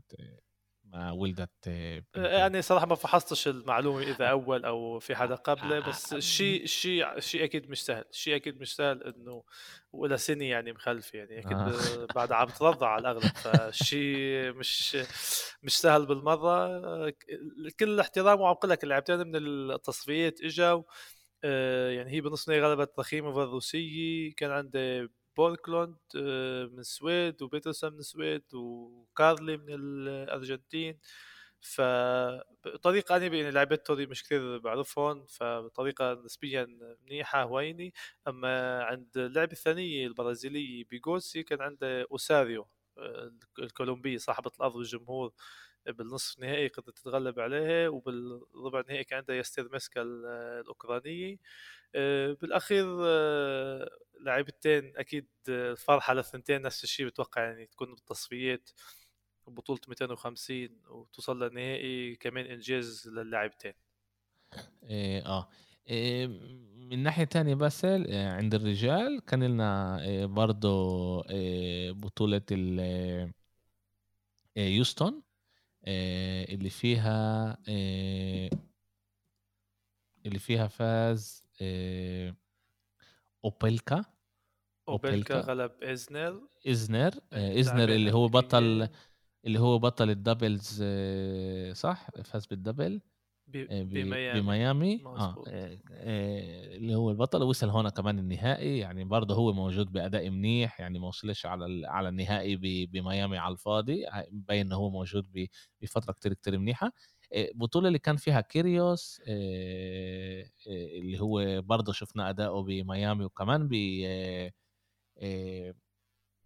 ولدت 0.95 1.49
آه، 1.67 2.03
يعني 2.15 2.61
صراحة 2.61 2.85
ما 2.85 2.95
فحصتش 2.95 3.47
المعلومة 3.47 4.01
إذا 4.01 4.25
أول 4.25 4.65
أو 4.65 4.99
في 4.99 5.15
حدا 5.15 5.35
قبله 5.35 5.79
بس 5.79 6.13
الشيء 6.13 6.63
الشيء 6.63 7.17
الشيء 7.17 7.43
أكيد 7.43 7.69
مش 7.69 7.85
سهل 7.85 8.03
الشيء 8.11 8.35
أكيد 8.35 8.61
مش 8.61 8.75
سهل 8.75 9.03
إنه 9.03 9.43
ولا 9.91 10.17
سنة 10.17 10.45
يعني 10.45 10.73
مخلفه 10.73 11.19
يعني 11.19 11.39
أكيد 11.39 11.57
آه. 11.57 12.07
بعد 12.15 12.31
عم 12.31 12.47
ترضع 12.47 12.87
على 12.87 13.01
الأغلب 13.01 13.35
فالشيء 13.35 14.53
مش 14.53 14.97
مش 15.63 15.77
سهل 15.77 16.05
بالمرة. 16.05 17.09
كل 17.79 17.89
الاحترام 17.89 18.41
وعم 18.41 18.55
لك 18.63 18.83
اللاعبتين 18.83 19.17
من 19.17 19.35
التصفيات 19.35 20.41
اجوا 20.41 20.83
آه، 21.43 21.89
يعني 21.89 22.11
هي 22.11 22.21
بنص 22.21 22.49
غلبت 22.49 22.99
رخيمة 22.99 23.43
الروسيه 23.43 24.33
كان 24.35 24.51
عندي 24.51 25.07
بوركلوند 25.37 25.95
آه، 26.17 26.65
من 26.65 26.79
السويد 26.79 27.41
وبيترسون 27.41 27.93
من 27.93 27.99
السويد 27.99 28.43
وكارلي 28.53 29.57
من 29.57 29.65
الأرجنتين. 29.69 30.99
فطريقة 31.61 33.15
أنا 33.17 33.25
يعني 33.25 33.51
لعبت 33.51 33.85
توري 33.87 34.05
مش 34.05 34.23
كثير 34.23 34.57
بعرفهم 34.59 35.25
فبطريقة 35.25 36.13
نسبيا 36.13 36.67
منيحة 37.01 37.43
هويني 37.43 37.93
أما 38.27 38.83
عند 38.83 39.17
اللعبة 39.17 39.51
الثانية 39.51 40.07
البرازيلية 40.07 40.85
بيغوسي 40.85 41.43
كان 41.43 41.61
عنده 41.61 42.07
أوساريو 42.11 42.67
آه، 42.97 43.31
الكولومبي 43.59 44.17
صاحبة 44.17 44.51
الأرض 44.57 44.75
والجمهور. 44.75 45.33
بالنصف 45.91 46.37
النهائي 46.37 46.67
قدرت 46.67 46.97
تتغلب 46.97 47.39
عليها 47.39 47.89
وبالربع 47.89 48.79
النهائي 48.79 49.03
كان 49.03 49.19
عندها 49.19 49.35
يستير 49.35 49.69
مسكا 49.73 50.01
الأوكرانية 50.01 51.37
آه، 51.95 52.37
بالأخير 52.41 52.85
آه، 53.05 53.89
لاعبتين 54.21 54.97
أكيد 54.97 55.27
الفرحه 55.49 56.13
للثنتين 56.13 56.61
نفس 56.61 56.83
الشيء 56.83 57.05
بتوقع 57.05 57.43
يعني 57.43 57.65
تكون 57.65 57.93
بالتصفيات. 57.93 58.69
بطولة 59.47 59.79
250 59.87 60.69
وتوصل 60.89 61.43
للنهائي 61.43 62.15
كمان 62.15 62.45
إنجاز 62.45 63.09
للاعبتين. 63.09 63.73
إيه 64.83 65.25
آه. 65.25 65.49
إيه 65.89 66.27
من 66.75 67.03
ناحية 67.03 67.23
تانية 67.23 67.55
بس 67.55 67.85
آه، 67.85 68.31
عند 68.33 68.55
الرجال 68.55 69.21
كان 69.25 69.43
لنا 69.43 69.99
برضو 70.25 71.23
بطولة 71.91 72.41
يوستون. 74.57 75.24
اللي 75.87 76.69
فيها 76.69 77.57
إيه 77.67 78.49
اللي 80.25 80.39
فيها 80.39 80.67
فاز 80.67 81.45
آه، 81.61 82.35
أوبيلكا. 83.45 84.05
أوبيلكا 84.89 85.39
غلب 85.39 85.71
ازنر 85.83 86.47
ازنر 86.67 87.11
آه، 87.33 87.59
ازنر 87.59 87.89
اللي 87.89 88.11
هو 88.11 88.27
بطل 88.27 88.89
اللي 89.45 89.59
هو 89.59 89.79
بطل 89.79 90.09
ال 90.09 90.18
doubles 90.18 90.79
آه، 90.83 91.73
صح؟ 91.73 92.09
فاز 92.23 92.45
بال 92.45 92.58
double. 92.58 93.01
بميامي. 93.47 94.41
بميامي. 94.41 95.01
آه. 95.05 95.43
اللي 96.75 96.95
هو 96.95 97.11
البطل 97.11 97.43
وصل 97.43 97.69
هنا 97.69 97.89
كمان 97.89 98.19
النهائي. 98.19 98.77
يعني 98.77 99.03
برضه 99.03 99.35
هو 99.35 99.53
موجود 99.53 99.91
بأداء 99.91 100.29
منيح 100.29 100.79
يعني 100.79 100.99
ما 100.99 101.07
وصلش 101.07 101.45
على 101.45 101.87
على 101.87 102.09
النهائي 102.09 102.55
بميامي 102.85 103.37
على 103.37 103.51
الفاضي. 103.51 104.05
مبين 104.31 104.65
إنه 104.65 104.75
هو 104.75 104.89
موجود 104.89 105.47
بفترة 105.81 106.13
كتير 106.13 106.33
كتير 106.33 106.57
منيحة. 106.57 106.91
البطولة 107.35 107.87
اللي 107.87 107.99
كان 107.99 108.15
فيها 108.17 108.41
كيريوس 108.41 109.21
اللي 110.67 111.19
هو 111.21 111.61
برضه 111.61 111.93
شفنا 111.93 112.29
أداؤه 112.29 112.63
بميامي 112.63 113.25
وكمان 113.25 113.67
ب 113.71 113.73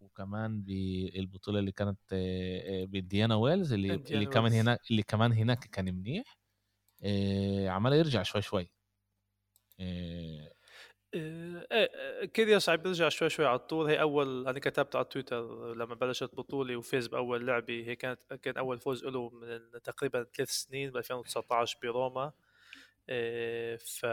وكمان 0.01 0.61
بالبطوله 0.61 1.59
اللي 1.59 1.71
كانت 1.71 1.99
بإنديان 2.91 3.35
ويلز 3.35 3.73
اللي 3.73 3.93
اللي 3.95 4.25
كمان 4.25 4.53
هناك 4.53 4.79
اللي 4.91 5.03
كمان 5.03 5.33
هناك 5.33 5.59
كان 5.59 5.85
منيح. 5.95 6.38
عمال 7.67 7.93
يرجع 7.93 8.23
شوي 8.23 8.41
شوي. 8.41 8.69
آه، 11.15 11.67
آه، 11.71 12.25
كيريوس 12.25 12.69
عم 12.69 12.77
بيرجع 12.77 13.09
شوي 13.09 13.29
شوي 13.29 13.45
على 13.45 13.55
الطول. 13.55 13.87
هي 13.87 14.01
أول 14.01 14.47
أنا 14.47 14.59
كتبت 14.59 14.95
على 14.95 15.05
تويتر 15.05 15.73
لما 15.75 15.95
بلشت 15.95 16.35
بطوله 16.35 16.77
وفاز 16.77 17.07
بأول 17.07 17.47
لعبه 17.47 17.83
هي 17.87 17.95
كانت 17.95 18.33
كان 18.33 18.57
أول 18.57 18.79
فوز 18.79 19.05
له 19.05 19.29
من 19.29 19.81
تقريبا 19.83 20.23
ثلاث 20.23 20.49
سنين 20.49 20.91
ب 20.91 20.97
2019 20.97 21.79
بروما 21.83 22.31
آه، 23.09 23.75
ف 23.75 24.05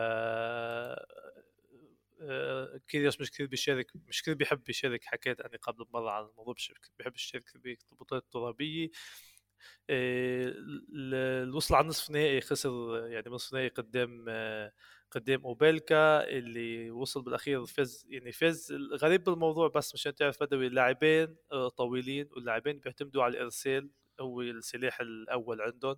كيريوس 2.89 3.21
مش 3.21 3.31
كثير 3.31 3.47
بيشارك 3.47 3.93
مش 4.09 4.23
كثير 4.23 4.35
بيحب 4.35 4.69
يشارك 4.69 5.05
حكيت 5.05 5.41
أنا 5.41 5.57
قبل 5.63 5.87
مره 5.95 6.11
عن 6.11 6.25
الموضوع 6.25 6.55
مش 6.57 6.73
بيحب 6.99 7.15
يشارك 7.17 7.45
بالبطولات 7.57 8.25
الترابية. 8.25 8.91
وصل 11.57 11.75
على 11.75 11.89
نصف 11.89 12.11
نهائي 12.11 12.41
خسر 12.41 13.07
يعني 13.07 13.31
نصف 13.31 13.53
نهائي 13.55 13.69
قدام 13.69 14.25
قدام 15.11 15.45
اوبيلكا 15.45 16.29
اللي 16.29 16.91
وصل 16.91 17.23
بالأخير 17.23 17.67
فاز 17.67 18.07
يعني 18.09 18.33
فاز 18.33 18.73
الغريب 18.73 19.25
بالموضوع 19.25 19.69
بس 19.69 19.95
مشان 19.95 20.15
تعرف 20.15 20.43
بدوي 20.43 20.67
اللاعبين 20.67 21.37
آه، 21.53 21.69
طويلين 21.69 22.29
واللاعبين 22.33 22.79
بيعتمدوا 22.79 23.23
على 23.23 23.39
الارسال 23.39 23.91
هو 24.21 24.41
السلاح 24.41 25.01
الأول 25.01 25.61
عندهم. 25.61 25.97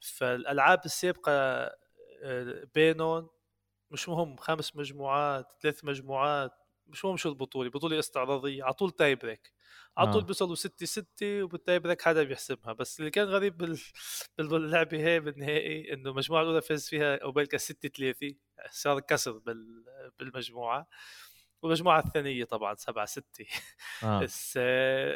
فالألعاب 0.00 0.80
السابقة 0.84 1.32
آه، 2.22 2.68
بينهم 2.74 3.28
مش 3.90 4.08
مهم 4.08 4.36
خمس 4.36 4.76
مجموعات 4.76 5.52
ثلاث 5.62 5.84
مجموعات 5.84 6.52
مش 6.88 7.04
مهم 7.04 7.16
شو 7.16 7.28
البطولة 7.28 7.70
بطولة 7.70 7.98
استعراضية 7.98 8.64
على 8.64 8.72
طول 8.72 8.90
tie-break. 8.90 9.52
على 9.96 10.12
طول 10.12 10.22
آه. 10.22 10.24
بيوصلوا 10.24 10.54
6 10.54 10.86
6 10.86 11.42
وبال 11.42 11.78
tie-break 11.78 12.02
حدا 12.02 12.22
بيحسبها. 12.22 12.72
بس 12.72 13.00
اللي 13.00 13.10
كان 13.10 13.26
غريب 13.26 13.56
بال... 13.56 13.78
باللعبة 14.38 14.98
هي 14.98 15.20
بالنهائي 15.20 15.92
إنه 15.92 16.10
المجموعه 16.10 16.42
الأولى 16.42 16.62
فاز 16.62 16.88
فيها 16.88 17.16
أوبيلكا 17.22 17.56
6 17.56 17.88
3 17.88 18.34
صار 18.70 19.00
كسر 19.00 19.32
بال... 19.32 19.84
بالمجموعة. 20.18 20.88
والمجموعة 21.62 21.98
الثانية 21.98 22.44
طبعا 22.44 22.74
7 22.74 23.04
6 23.06 23.24
آه. 24.02 24.20
بس 24.20 24.58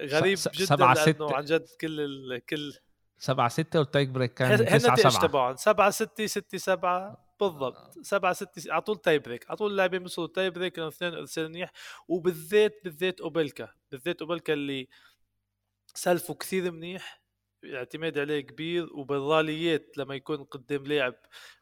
غريب 0.05 0.35
س... 0.37 0.49
جدا 0.49 0.65
سبعة 0.65 0.95
لأنه 0.95 1.35
عن 1.37 1.45
جد 1.45 1.67
كل 1.81 2.01
ال... 2.01 2.47
كل 2.47 2.75
7 3.19 3.49
6 3.49 3.79
وال 3.79 4.09
tie-break 4.09 4.35
كان 4.35 4.67
9 4.67 4.97
7 4.97 5.29
تبعهم 5.29 5.57
7 5.57 5.91
6 5.91 6.27
6 6.27 6.59
7 6.59 7.30
بالضبط. 7.41 7.99
7 8.03 8.33
6 8.33 8.73
على 8.73 8.83
طول 8.83 8.97
tie-break 8.99 9.51
على 9.51 9.57
طول 9.57 9.71
اللاعبين 9.71 9.99
بيوصلوا 9.99 10.29
tie-break 10.29 10.79
اثنين 10.79 11.15
ارسال 11.15 11.49
منيح 11.49 11.73
وبالذات 12.09 12.81
بالذات 12.85 13.21
اوبلكا 13.21 13.69
بالذات 13.93 14.23
اوبلكا 14.23 14.53
اللي 14.53 14.89
serve 15.95 16.28
ه 16.28 16.35
كثير 16.35 16.71
منيح 16.73 17.21
اعتماد 17.65 18.19
عليه 18.19 18.41
كبير 18.41 18.89
وبالراليات 18.93 19.99
لما 19.99 20.15
يكون 20.15 20.45
قدام 20.45 20.87
لاعب 20.87 21.15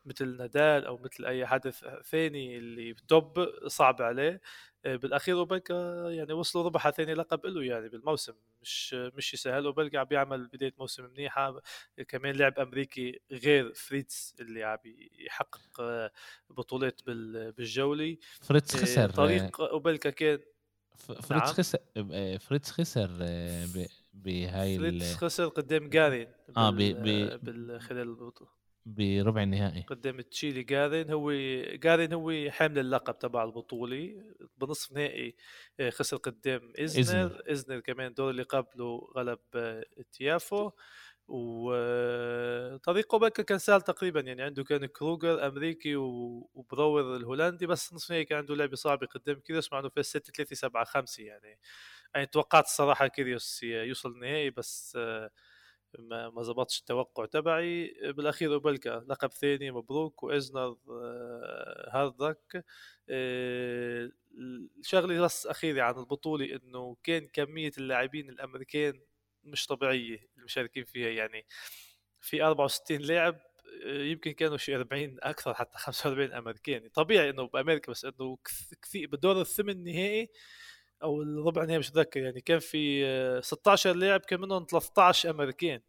مثل 0.04 0.36
نادال 0.36 0.86
أو 0.86 0.98
مثل 0.98 1.24
أي 1.24 1.46
حدا 1.46 1.84
ثاني 2.10 2.58
اللي 2.58 2.94
توب 3.08 3.46
صعب 3.66 4.02
عليه. 4.02 4.40
بالأخير 4.84 5.38
اوبلكا 5.38 5.74
يعني 6.10 6.32
وصلوا 6.32 6.64
ربح 6.64 6.90
ثاني 6.90 7.14
لقب 7.14 7.46
له 7.46 7.64
يعني 7.64 7.88
بالموسم 7.88 8.32
مش 8.62 8.94
مش 8.94 9.30
سهل 9.30 9.64
اوبلكا 9.64 9.98
عم 9.98 10.04
بيعمل 10.04 10.46
بداية 10.46 10.74
موسم 10.78 11.04
منيحه 11.04 11.60
كمان 12.08 12.34
لاعب 12.34 12.58
أمريكي 12.58 13.20
غير 13.32 13.72
فريتز 13.74 14.34
اللي 14.40 14.64
عم 14.64 14.78
يحقق 15.18 15.80
آه، 15.80 16.10
بطولات 16.50 17.00
بالجولة. 17.06 18.16
فريتز 18.40 18.76
آه، 18.76 18.80
خسر 18.80 19.10
طريق 19.10 19.60
اوبلكا 19.60 20.10
كان 20.10 20.38
فريتز 20.98 21.32
نعم. 21.32 21.40
خسر 21.40 21.78
فريتز 22.38 22.70
خسر 22.70 23.10
بهاي 24.14 24.78
فريتز 24.78 25.14
خسر 25.14 25.48
قدام 25.48 25.88
جارين 25.88 26.28
آه 26.56 26.70
بال... 26.70 27.80
خلال 27.80 28.08
البطولة. 28.08 28.57
بربع 28.96 29.42
النهائي. 29.42 29.82
قدام 29.82 30.20
تشيلي 30.20 30.62
جارين 30.62 31.10
هو 31.10 31.32
جارين 31.74 32.12
هو 32.12 32.50
حامل 32.50 32.78
اللقب 32.78 33.18
تبع 33.18 33.44
البطوله 33.44 34.22
بنصف 34.58 34.92
نهائي 34.92 35.34
آه، 35.80 35.90
خسر 35.90 36.16
قدام 36.16 36.72
ازنر 36.78 37.00
ازنر, 37.00 37.42
إزنر 37.52 37.80
كمان 37.80 38.06
الدور 38.06 38.30
اللي 38.30 38.42
قبله 38.42 39.12
غلب 39.16 39.38
آه، 39.54 39.84
تيافو. 40.12 40.70
وطريقه 41.28 43.18
بكر 43.18 43.42
كان 43.42 43.58
سهل 43.58 43.82
تقريبا 43.82 44.20
يعني 44.20 44.42
عنده 44.42 44.64
كان 44.64 44.86
كروجر 44.86 45.46
أمريكي 45.46 45.96
وبرور 45.96 47.16
الهولندي 47.16 47.66
بس 47.66 47.92
نصف 47.94 48.10
نهائي 48.10 48.24
كان 48.24 48.38
عنده 48.38 48.54
لعبه 48.54 48.76
صعبه 48.76 49.06
قدام 49.06 49.40
كيريوس 49.40 49.72
مع 49.72 49.78
إنه 49.78 49.88
فاز 49.88 50.04
6 50.04 50.32
3 50.32 50.54
7 50.56 50.84
5 50.84 51.22
يعني. 51.24 51.58
يعني 52.14 52.26
توقعت 52.26 52.64
الصراحة 52.64 53.06
كيريوس 53.06 53.62
يوصل 53.62 54.10
النهائي 54.12 54.50
بس 54.50 54.96
آه 55.00 55.30
ما 55.98 56.30
ما 56.30 56.42
زبطش 56.42 56.80
التوقع 56.80 57.24
تبعي. 57.26 57.94
بالأخير 58.02 58.54
أوبلكا 58.54 59.04
لقب 59.08 59.32
ثاني 59.32 59.70
مبروك 59.70 60.22
وإيزنر 60.22 60.76
آه، 60.90 61.90
hard 61.92 62.28
luck 62.28 62.64
آه، 63.10 64.10
الشغله 64.78 65.20
بس 65.20 65.46
اخيره 65.46 65.82
عن 65.82 65.98
البطولة 65.98 66.56
إنه 66.56 66.96
كان 67.02 67.28
كمية 67.28 67.72
اللاعبين 67.78 68.28
الامريكان 68.30 69.00
مش 69.44 69.66
طبيعية 69.66 70.28
المشاركين 70.38 70.84
فيها. 70.84 71.08
يعني 71.08 71.46
في 72.20 72.42
64 72.42 72.98
لاعب 73.00 73.40
آه، 73.86 74.02
يمكن 74.02 74.30
كانوا 74.32 74.56
شيء 74.56 74.76
40 74.76 75.16
أكثر 75.22 75.54
حتى 75.54 75.78
45 75.78 76.32
امريكاني 76.32 76.88
طبيعي 76.88 77.30
إنه 77.30 77.46
بأمريكا 77.46 77.92
بس 77.92 78.04
إنه 78.04 78.38
كثير 78.82 79.08
بالدور 79.08 79.40
الثمن 79.40 79.84
نهائي 79.84 80.30
أو 81.02 81.22
الربع 81.22 81.64
نهائي 81.64 81.78
مش 81.78 81.90
متذكر 81.90 82.20
يعني 82.20 82.40
كان 82.40 82.58
في 82.58 83.40
16 83.42 83.96
لاعب 83.96 84.20
كان 84.20 84.40
منهم 84.40 84.66
13 84.70 85.30
امريكان 85.30 85.80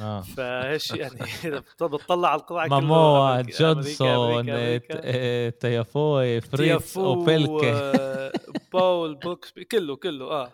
آه. 0.00 0.20
فهيش 0.20 0.90
يعني 1.00 1.18
بتطلع 1.80 2.28
على 2.28 2.40
القطاع 2.40 2.66
ماموا 2.66 3.42
جونسون 3.42 4.46
تيافوي 5.60 6.40
فريتز 6.40 6.98
اوبيلكي 6.98 7.72
آه، 7.72 8.32
باول 8.72 9.14
بوكس 9.14 9.52
كله 9.72 9.96
كله 9.96 10.24
آه 10.24 10.52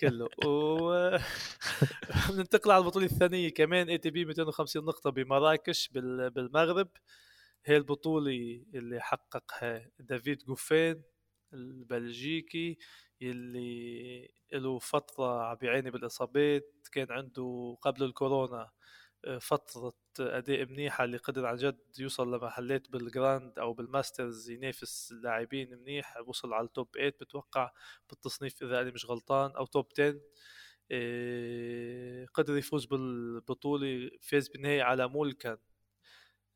كله. 0.00 0.28
و 0.46 1.18
بننتقل 2.30 2.70
على 2.70 2.80
البطولة 2.80 3.06
الثانية 3.06 3.48
كمان 3.48 3.88
اي 3.88 3.98
تي 3.98 4.10
بي 4.10 4.24
250 4.24 4.84
نقطة 4.84 5.10
بمراكش 5.10 5.88
بالمغرب. 5.88 6.88
هي 7.64 7.76
البطولة 7.76 8.60
اللي 8.74 9.00
حققها 9.00 9.90
دافيد 9.98 10.38
جوفين 10.46 11.02
البلجيكي. 11.52 12.78
يلي 13.20 14.28
له 14.52 14.78
فترة 14.78 15.44
عم 15.44 15.56
بالإصابات 15.90 16.88
كان 16.92 17.06
عنده 17.12 17.76
قبل 17.80 18.02
الكورونا 18.04 18.70
آه، 19.24 19.38
فترة 19.38 19.92
أداء 20.20 20.64
منيحة 20.66 21.04
اللي 21.04 21.16
قدر 21.16 21.46
عن 21.46 21.56
جد 21.56 21.78
يوصل 21.98 22.34
لمحلات 22.34 22.90
بال 22.90 23.09
Grand 23.09 23.58
أو 23.58 23.72
بال 23.72 23.89
Masters 23.89 24.50
ينافس 24.50 25.12
اللاعبين 25.12 25.70
منيح 25.78 26.16
وصل 26.26 26.52
على 26.54 26.66
ال 26.66 26.72
top 26.72 26.88
8 26.94 27.10
بتوقع 27.20 27.72
بالتصنيف 28.10 28.62
إذا 28.62 28.80
أنا 28.80 28.90
مش 28.90 29.06
غلطان 29.06 29.50
أو 29.50 29.66
top 29.66 29.86
10 29.98 30.20
آه، 30.92 32.26
قدر 32.34 32.56
يفوز 32.56 32.84
بالبطولة 32.86 34.10
فاز 34.22 34.48
بالنهاية 34.48 34.82
على 34.82 35.08
مولكان 35.08 35.58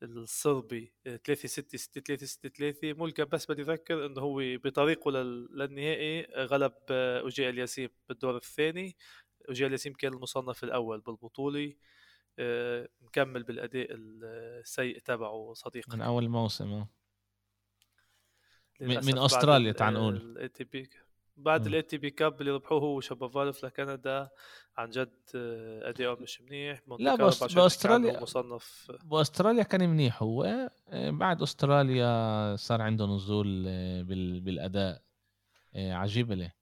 الصربي 0.03 0.93
3 1.03 1.47
6 1.47 1.77
6 1.77 2.01
3 2.01 2.25
6 2.25 2.49
3 2.49 2.93
ملكا 2.93 3.23
بس 3.23 3.51
بدي 3.51 3.61
أذكر 3.61 4.05
إنه 4.05 4.21
هو 4.21 4.41
بطريقه 4.63 5.11
للنهائي 5.11 6.25
غلب 6.37 6.73
أوجي 6.89 7.49
الياسيم 7.49 7.89
بالدور 8.09 8.35
الثاني. 8.35 8.95
أوجي 9.49 9.65
الياسيم 9.65 9.93
كان 9.93 10.13
المصنف 10.13 10.63
الأول 10.63 11.01
بالبطولة 11.01 11.73
آه، 12.39 12.89
مكمل 13.01 13.43
بالأداء 13.43 13.87
السيء 13.91 14.99
تبعه 14.99 15.53
صديقنا 15.53 15.95
من 15.95 16.01
أول 16.01 16.29
موسم 16.29 16.73
آه. 16.73 16.89
من 18.81 19.17
أستراليا 19.17 19.71
تعال 19.71 19.93
نقول. 19.93 20.49
بعد 21.37 21.65
ال 21.65 21.81
ATP 21.81 22.09
Cup 22.09 22.41
اللي 22.41 22.51
ربحوه 22.51 22.79
هو 22.79 22.97
وشابافالوف 22.97 23.65
لكندا 23.65 24.29
عن 24.77 24.89
جد 24.89 25.13
آه، 25.35 25.89
اداؤه 25.89 26.21
مش 26.21 26.41
منيح. 26.41 26.81
لا 26.99 27.15
بس 27.15 27.43
باستراليا 27.43 28.21
مصنف. 28.21 28.91
بأستراليا 29.03 29.63
كان 29.63 29.89
منيح 29.89 30.23
هو. 30.23 30.43
آه، 30.89 31.09
بعد 31.09 31.41
أستراليا 31.41 32.55
صار 32.55 32.81
عنده 32.81 33.05
نزول 33.05 33.65
آه، 33.67 34.01
بالأداء 34.41 35.01
عجيب 35.75 36.31
ليه 36.31 36.55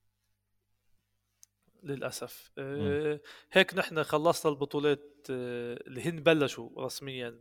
للأسف. 1.84 2.52
م. 2.58 3.18
هيك 3.52 3.74
نحن 3.74 4.04
خلصنا 4.04 4.52
البطولات 4.52 5.26
اللي 5.30 6.02
هن 6.02 6.24
بلشوا 6.24 6.70
رسميا 6.86 7.40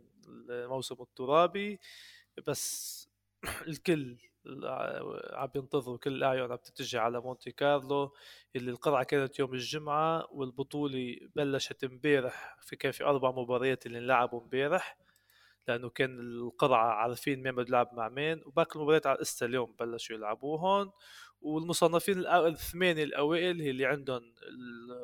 الموسم 0.49 0.95
الترابي. 1.01 1.79
بس 2.47 3.03
الكل 3.67 4.17
عم 5.33 5.49
ينتظروا 5.55 5.97
كل 5.97 6.13
الاعين 6.13 6.41
عم 6.41 6.55
تتجه 6.55 6.99
على 6.99 7.21
مونتي 7.21 7.51
كارلو 7.51 8.13
اللي 8.55 8.71
القرعه 8.71 9.03
كانت 9.03 9.39
يوم 9.39 9.53
الجمعة 9.53 10.27
والبطولة 10.31 11.17
بلشت 11.35 11.83
امبارح 11.83 12.57
في 12.61 12.75
كان 12.75 12.91
في 12.91 13.03
أربع 13.03 13.31
مباريات 13.31 13.85
اللي 13.85 13.97
انلعبوا 13.97 14.41
امبارح 14.41 14.97
لأنه 15.67 15.89
كان 15.89 16.19
القرعه 16.19 16.87
عارفين 16.93 17.43
مين 17.43 17.55
بده 17.55 17.65
يلعب 17.67 17.89
مع 17.93 18.09
مين 18.09 18.41
وباقي 18.45 18.75
المباريات 18.75 19.07
على 19.07 19.21
إستا 19.21 19.45
اليوم 19.45 19.75
بلشوا 19.79 20.15
يلعبوهم 20.15 20.91
والمصنفين 21.41 22.27
الثمانية 22.27 23.03
الأوائل 23.03 23.61
اللي 23.61 23.85
عندهم 23.85 24.33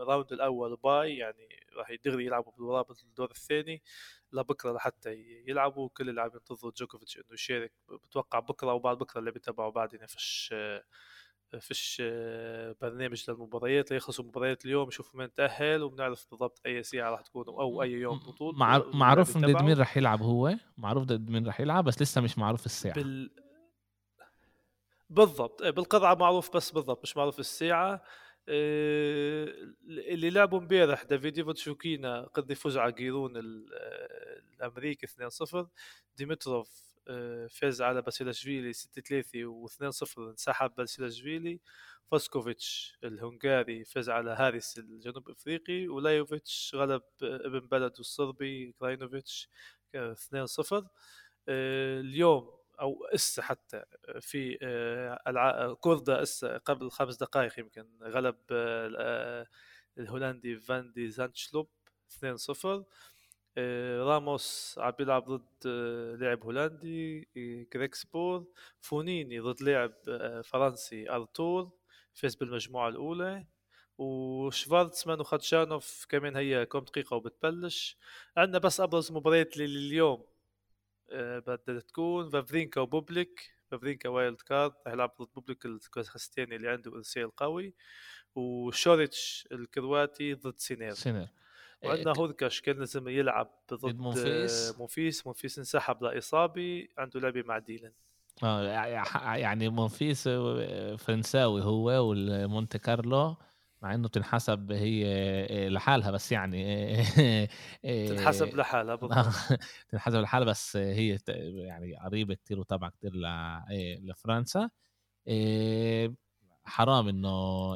ال 0.02 0.07
round 0.07 0.34
الأول 0.34 0.76
bye 0.84 1.18
يعني 1.18 1.66
راح 1.76 1.90
يدغري 1.90 2.26
يلعبوا 2.26 2.52
بالدور 2.84 3.32
الثاني 3.32 3.82
لبكرة 4.34 4.72
لحتى 4.72 5.14
يلعبوا 5.48 5.90
كل 5.90 6.10
اللي 6.10 6.22
عم 6.22 6.32
ينتظروا 6.34 6.72
جوكوفيتش 6.78 7.18
إنه 7.18 7.26
يشارك. 7.34 7.74
بتوقع 7.90 8.40
بكرة 8.40 8.74
وبعد 8.74 8.98
بكرة 8.98 9.20
اللي 9.20 9.32
بيتابعوا 9.32 9.72
بعدين 9.72 10.06
فيش 10.06 10.56
فيش 11.60 12.02
برنامج 12.82 13.26
للمباريات. 13.30 13.92
ليخلصوا 13.92 14.26
مباريات 14.26 14.66
اليوم؟ 14.66 14.88
يشوفوا 14.88 15.20
مين 15.20 15.34
تأهل 15.34 15.84
وبنعرف 15.84 16.28
بالضبط 16.32 16.62
أي 16.66 16.84
ساعة 16.84 17.12
راح 17.12 17.22
تكون 17.22 17.46
أو 17.48 17.84
أي 17.84 17.92
يوم 17.92 18.20
بطولة. 18.20 18.58
معروف 18.94 19.38
ضد 19.38 19.62
مين 19.62 19.78
راح 19.78 19.98
يلعب 19.98 20.22
هو. 20.22 20.56
معروف 20.78 21.04
ضد 21.04 21.30
مين 21.30 21.48
راح 21.48 21.60
يلعب 21.60 21.84
بس 21.84 22.02
لسه 22.02 22.22
مش 22.22 22.38
معروف 22.38 22.66
الساعة. 22.66 22.96
بال... 22.96 23.32
بالضبط. 25.10 25.64
بالقطعة 25.64 26.16
معروف 26.16 26.56
بس 26.56 26.72
بالضبط 26.72 27.04
مش 27.04 27.18
معروف 27.18 27.40
الساعة. 27.40 28.04
اللي 28.50 30.30
لعبوا 30.30 30.60
امبارح 30.60 31.04
دافيديفيتش 31.04 31.68
فوكينا 31.68 32.22
قدر 32.22 32.52
يفوز 32.52 32.78
على 32.78 32.92
جيرون 32.92 33.34
الأمريكي 33.38 35.08
2-0 35.08 35.66
ديمتروف 36.18 36.90
آه، 37.08 37.48
فاز 37.48 37.82
على 37.82 38.02
باسيلاشفيلي 38.02 38.74
6-3 38.74 39.46
و2-0 39.46 40.20
انسحب 40.20 40.76
باسيلاشفيلي. 40.78 41.60
فاسكوفيتش 42.12 42.98
الهنغاري 43.04 43.86
فاز 43.86 44.10
على 44.10 44.32
هاريس 44.32 44.80
الجنوب 44.80 45.30
أفريقي. 45.30 45.88
ولايوفيتش 45.88 46.72
غلب 46.76 47.02
ابن 47.22 47.60
بلده 47.60 47.94
الصربي 48.00 48.72
كراينوفيتش 48.80 49.50
2-0 49.96 50.88
آه، 51.48 52.00
اليوم 52.02 52.59
أو 52.82 53.06
اسا 53.16 53.42
حتى 53.42 53.84
في 54.22 54.58
آه، 54.64 55.74
كوردا 55.74 56.22
اسا 56.22 56.58
قبل 56.58 56.92
خمس 56.92 57.18
دقائق 57.18 57.60
يمكن 57.60 57.88
غلب 58.04 58.36
آه، 58.52 59.48
الهولندي 59.98 60.60
فاندي 60.60 61.10
زانشلوب 61.10 61.70
2-0 62.12 62.84
آه، 63.58 64.04
راموس 64.04 64.76
عم 64.82 64.92
بيلعب 64.92 65.26
ضد 65.32 65.68
لاعب 66.22 66.44
هولندي 66.44 67.28
كريكسبور 67.74 68.46
فونيني 68.82 69.40
ضد 69.40 69.62
لاعب 69.62 69.94
فرنسي 70.46 71.10
ارتور 71.10 71.72
فاز 72.14 72.36
بالمجموعة 72.36 72.90
الأولى 72.90 73.46
وشفارتسمان 73.98 75.20
وخاتشانوف 75.20 76.06
كمان 76.10 76.36
هي 76.36 76.66
كم 76.66 76.80
دقيقة 76.80 77.16
وبتبلش. 77.16 77.98
عندنا 78.38 78.58
بس 78.60 78.80
أبرز 78.82 79.12
مباريات 79.12 79.58
لليوم. 79.58 80.24
بدها 81.14 81.80
تكون 81.80 82.30
فافرينكا 82.30 82.82
وبوبليك 82.82 83.60
فافرينكا 83.72 84.10
wild 84.10 84.42
card 84.42 84.74
رح 84.88 84.94
يلعب 84.94 85.12
ضد 85.22 85.28
بوبليك 85.36 85.66
الكازاخستاني 85.66 86.56
اللي 86.56 86.70
عنده 86.70 86.96
ارسال 86.96 87.36
قوي 87.36 87.74
وشوريتش 88.36 89.48
الكرواتي 89.52 90.34
ضد 90.34 90.58
سينير. 90.58 90.94
سينير. 90.94 91.28
وعندنا 91.84 92.14
هوركاش 92.18 92.62
كان 92.62 92.80
لازم 92.80 93.08
يلعب 93.08 93.52
ضد 93.74 93.96
مونفيس 93.96 94.76
مونفيس 94.78 95.26
مونفيس 95.26 95.58
انسحب 95.58 96.04
لاصابه 96.04 96.88
عنده 96.98 97.20
لعبة 97.20 97.42
مع 97.42 97.58
ديلان. 97.58 97.92
آه 98.44 98.64
يعني 99.36 99.70
مونفيس 99.70 100.28
آه، 100.28 100.96
فرنساوي 100.96 101.62
هو 101.64 102.16
والمونتي 102.16 102.78
كارلو. 102.78 103.36
مع 103.82 103.94
إنه 103.96 104.08
تنحسب 104.08 104.72
هي 104.72 105.04
آه، 105.66 105.70
لحالها 105.70 106.12
بس 106.12 106.32
يعني 106.32 106.64
تنحسب 107.84 108.56
لحالها 108.56 108.96
بالضبط. 108.96 109.26
تنحسب 109.90 110.20
لحالها 110.20 110.46
بس 110.48 110.78
هي 110.78 111.18
يعني 111.28 111.96
قريبة 111.96 112.34
كثير 112.36 112.60
وتابعة 112.60 112.92
كثير 112.92 113.12
لفرنسا. 114.02 114.70
حرام 116.64 117.08
إنه 117.08 117.30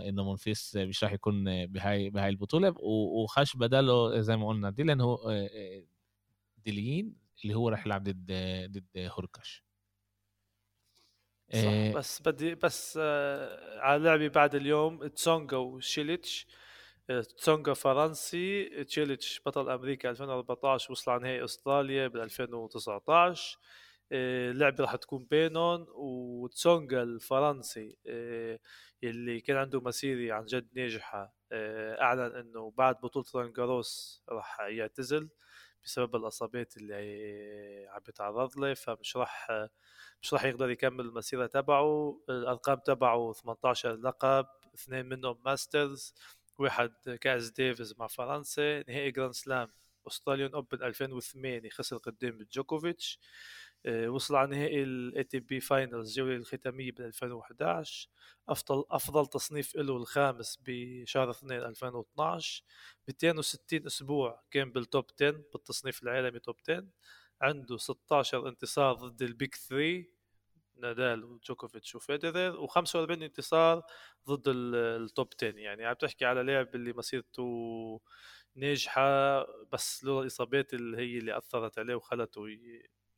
إنه 0.09 0.29
منفيس 0.31 0.75
مش 0.75 1.03
راح 1.03 1.13
يكون 1.13 1.65
بهاي 1.65 2.09
بهاي 2.09 2.29
البطولة. 2.29 2.75
وخش 2.79 3.55
بداله 3.55 4.19
زي 4.21 4.37
ما 4.37 4.47
قلنا 4.47 4.69
ديلان 4.69 5.01
هو 5.01 5.17
ديلين 6.65 7.15
اللي 7.43 7.55
هو 7.55 7.69
راح 7.69 7.85
يلعب 7.85 8.03
ضد 8.03 8.31
ضد 8.71 8.85
هوركاش 8.97 9.63
صح 11.51 11.63
إيه. 11.63 11.93
بس 11.93 12.21
بدي 12.21 12.55
بس 12.55 12.99
آه 13.01 13.79
على 13.79 14.03
لعبي 14.03 14.29
بعد 14.29 14.55
اليوم 14.55 15.07
تسونغا 15.07 15.57
وشيليتش 15.57 16.47
آه، 17.09 17.21
تسونغا 17.21 17.73
فرنسي 17.73 18.83
تشيليتش 18.83 19.41
بطل 19.45 19.69
أمريكا 19.69 20.09
2014 20.09 20.91
وصل 20.91 21.11
على 21.11 21.23
نهائي 21.23 21.43
أستراليا 21.43 22.07
بال 22.07 22.21
2019 22.21 23.59
اللعبة 24.11 24.83
راح 24.83 24.95
تكون 24.95 25.25
بينهم 25.31 25.85
وتسونغا 25.95 27.03
الفرنسي 27.03 27.97
آه، 28.07 28.59
اللي 29.03 29.41
كان 29.41 29.57
عنده 29.57 29.81
مسيرة 29.81 30.33
عن 30.35 30.45
جد 30.45 30.67
ناجحة. 30.75 31.33
آه، 31.51 32.01
أعلن 32.01 32.35
إنه 32.35 32.71
بعد 32.77 32.95
بطولة 33.01 33.25
ران 33.35 33.53
جاروس 33.53 34.23
راح 34.29 34.59
يعتزل. 34.61 35.29
بسبب 35.85 36.15
الأصابات 36.15 36.77
اللي 36.77 37.87
عم 37.89 38.01
يتعرض 38.09 38.57
له 38.57 38.73
فمش 38.73 39.17
راح 39.17 39.47
مش 40.21 40.33
راح 40.33 40.43
يقدر 40.45 40.69
يكمل 40.69 41.05
المسيرة 41.05 41.45
تبعه. 41.47 42.19
الأرقام 42.29 42.79
تبعه 42.79 43.33
18 43.33 43.95
لقب 43.95 44.45
اثنين 44.75 45.05
منهم 45.05 45.37
Masters 45.45 46.13
واحد 46.59 46.91
كاس 47.21 47.49
ديفيز 47.49 47.95
مع 47.99 48.07
فرنسا 48.07 48.83
نهائي 48.89 49.11
Grand 49.11 49.33
Slam 49.33 49.71
Australian 50.07 50.53
Open 50.53 50.83
2008 50.83 51.69
خسر 51.69 51.97
قدام 51.97 52.47
جوكوفيتش. 52.51 53.19
وصل 53.87 54.35
على 54.35 54.49
نهائي 54.49 54.83
ال 54.83 55.23
ATP 55.23 55.59
Finals 55.59 56.09
الجوله 56.09 56.35
الختامية 56.35 56.91
ب 56.91 57.01
2011 57.01 58.09
أفضل 58.49 58.83
أفضل 58.91 59.25
تصنيف 59.27 59.75
له 59.75 59.97
الخامس 59.97 60.59
بشهر 60.67 61.31
2 61.31 61.61
2012 61.61 62.63
260 63.07 63.85
أسبوع 63.85 64.43
كان 64.51 64.71
بال 64.71 64.85
top 64.85 65.05
10 65.21 65.31
بالتصنيف 65.53 66.03
العالمي 66.03 66.39
top 66.39 66.55
10 66.69 66.85
عنده 67.41 67.77
16 67.77 68.47
انتصار 68.49 68.93
ضد 68.93 69.21
البيك 69.21 69.55
3 69.55 70.05
نادال 70.75 71.23
وجوكوفيتش 71.23 71.95
وفيدرر 71.95 72.67
و45 72.67 72.95
انتصار 72.95 73.83
ضد 74.27 74.43
التوب 74.47 75.27
10 75.41 75.47
يعني 75.57 75.85
عم 75.85 75.93
تحكي 75.93 76.25
على 76.25 76.43
لاعب 76.43 76.75
اللي 76.75 76.93
مسيرته 76.93 78.01
ناجحة 78.55 79.43
بس 79.71 80.03
لولا 80.03 80.21
الاصابات 80.21 80.73
اللي 80.73 80.97
هي 80.97 81.17
اللي 81.17 81.37
أثرت 81.37 81.79
عليه 81.79 81.95
وخلته 81.95 82.47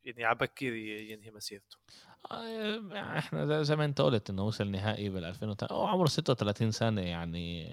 يعني 0.06 0.24
على 0.24 0.38
بكير 0.38 0.74
ينهي 0.74 1.30
مسيرته. 1.30 1.76
آه، 2.30 3.18
إحنا 3.18 3.62
زي 3.62 3.76
ما 3.76 3.84
أنت 3.84 4.00
قلت 4.00 4.30
إنه 4.30 4.46
وصل 4.46 4.70
نهائي 4.70 5.08
بال 5.08 5.24
2000 5.24 5.56
هو 5.72 5.86
عمره 5.86 6.06
36 6.06 6.70
سنة 6.70 7.00
يعني 7.02 7.68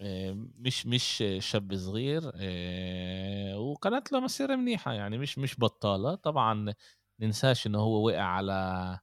آه، 0.00 0.36
مش 0.58 0.86
مش 0.86 1.24
شاب 1.38 1.76
صغير 1.76 2.32
آه، 2.34 3.58
وكانت 3.58 4.12
له 4.12 4.20
مسيرة 4.20 4.56
منيحة 4.56 4.92
يعني 4.92 5.18
مش 5.18 5.38
مش 5.38 5.60
بطالة. 5.60 6.14
طبعا 6.14 6.74
ننساش 7.20 7.66
إنه 7.66 7.78
هو 7.78 8.06
وقع 8.06 8.22
على 8.22 8.98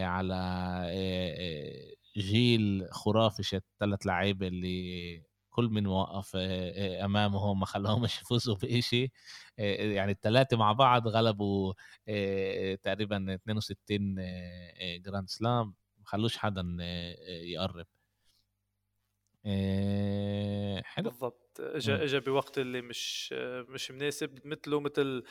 على 0.00 0.34
جيل 2.16 2.88
خرافي 2.90 3.60
ثلاث 3.80 4.06
لعيبة 4.06 4.48
اللي 4.48 5.22
كل 5.58 5.68
من 5.68 5.86
وقف 5.86 6.36
امامهم 7.04 7.60
ما 7.60 7.66
خلاهمش 7.66 8.18
يفوزوا 8.22 8.54
بشيء 8.62 9.10
يعني 9.58 10.12
الثلاثه 10.12 10.56
مع 10.56 10.72
بعض 10.72 11.08
غلبوا 11.08 11.74
تقريبا 12.82 13.34
62 13.34 14.14
جراند 15.02 15.28
سلام. 15.28 15.66
ما 15.98 16.04
خلوش 16.04 16.36
حدا 16.36 16.76
يقرب. 17.28 17.86
حلو. 20.84 21.10
بالضبط. 21.10 21.60
اجى 21.60 21.94
اجى 21.94 22.20
بوقت 22.20 22.58
اللي 22.58 22.82
مش 22.82 23.32
مش 23.68 23.90
مناسب. 23.90 24.46
مثله 24.46 24.80
مثل 24.80 25.22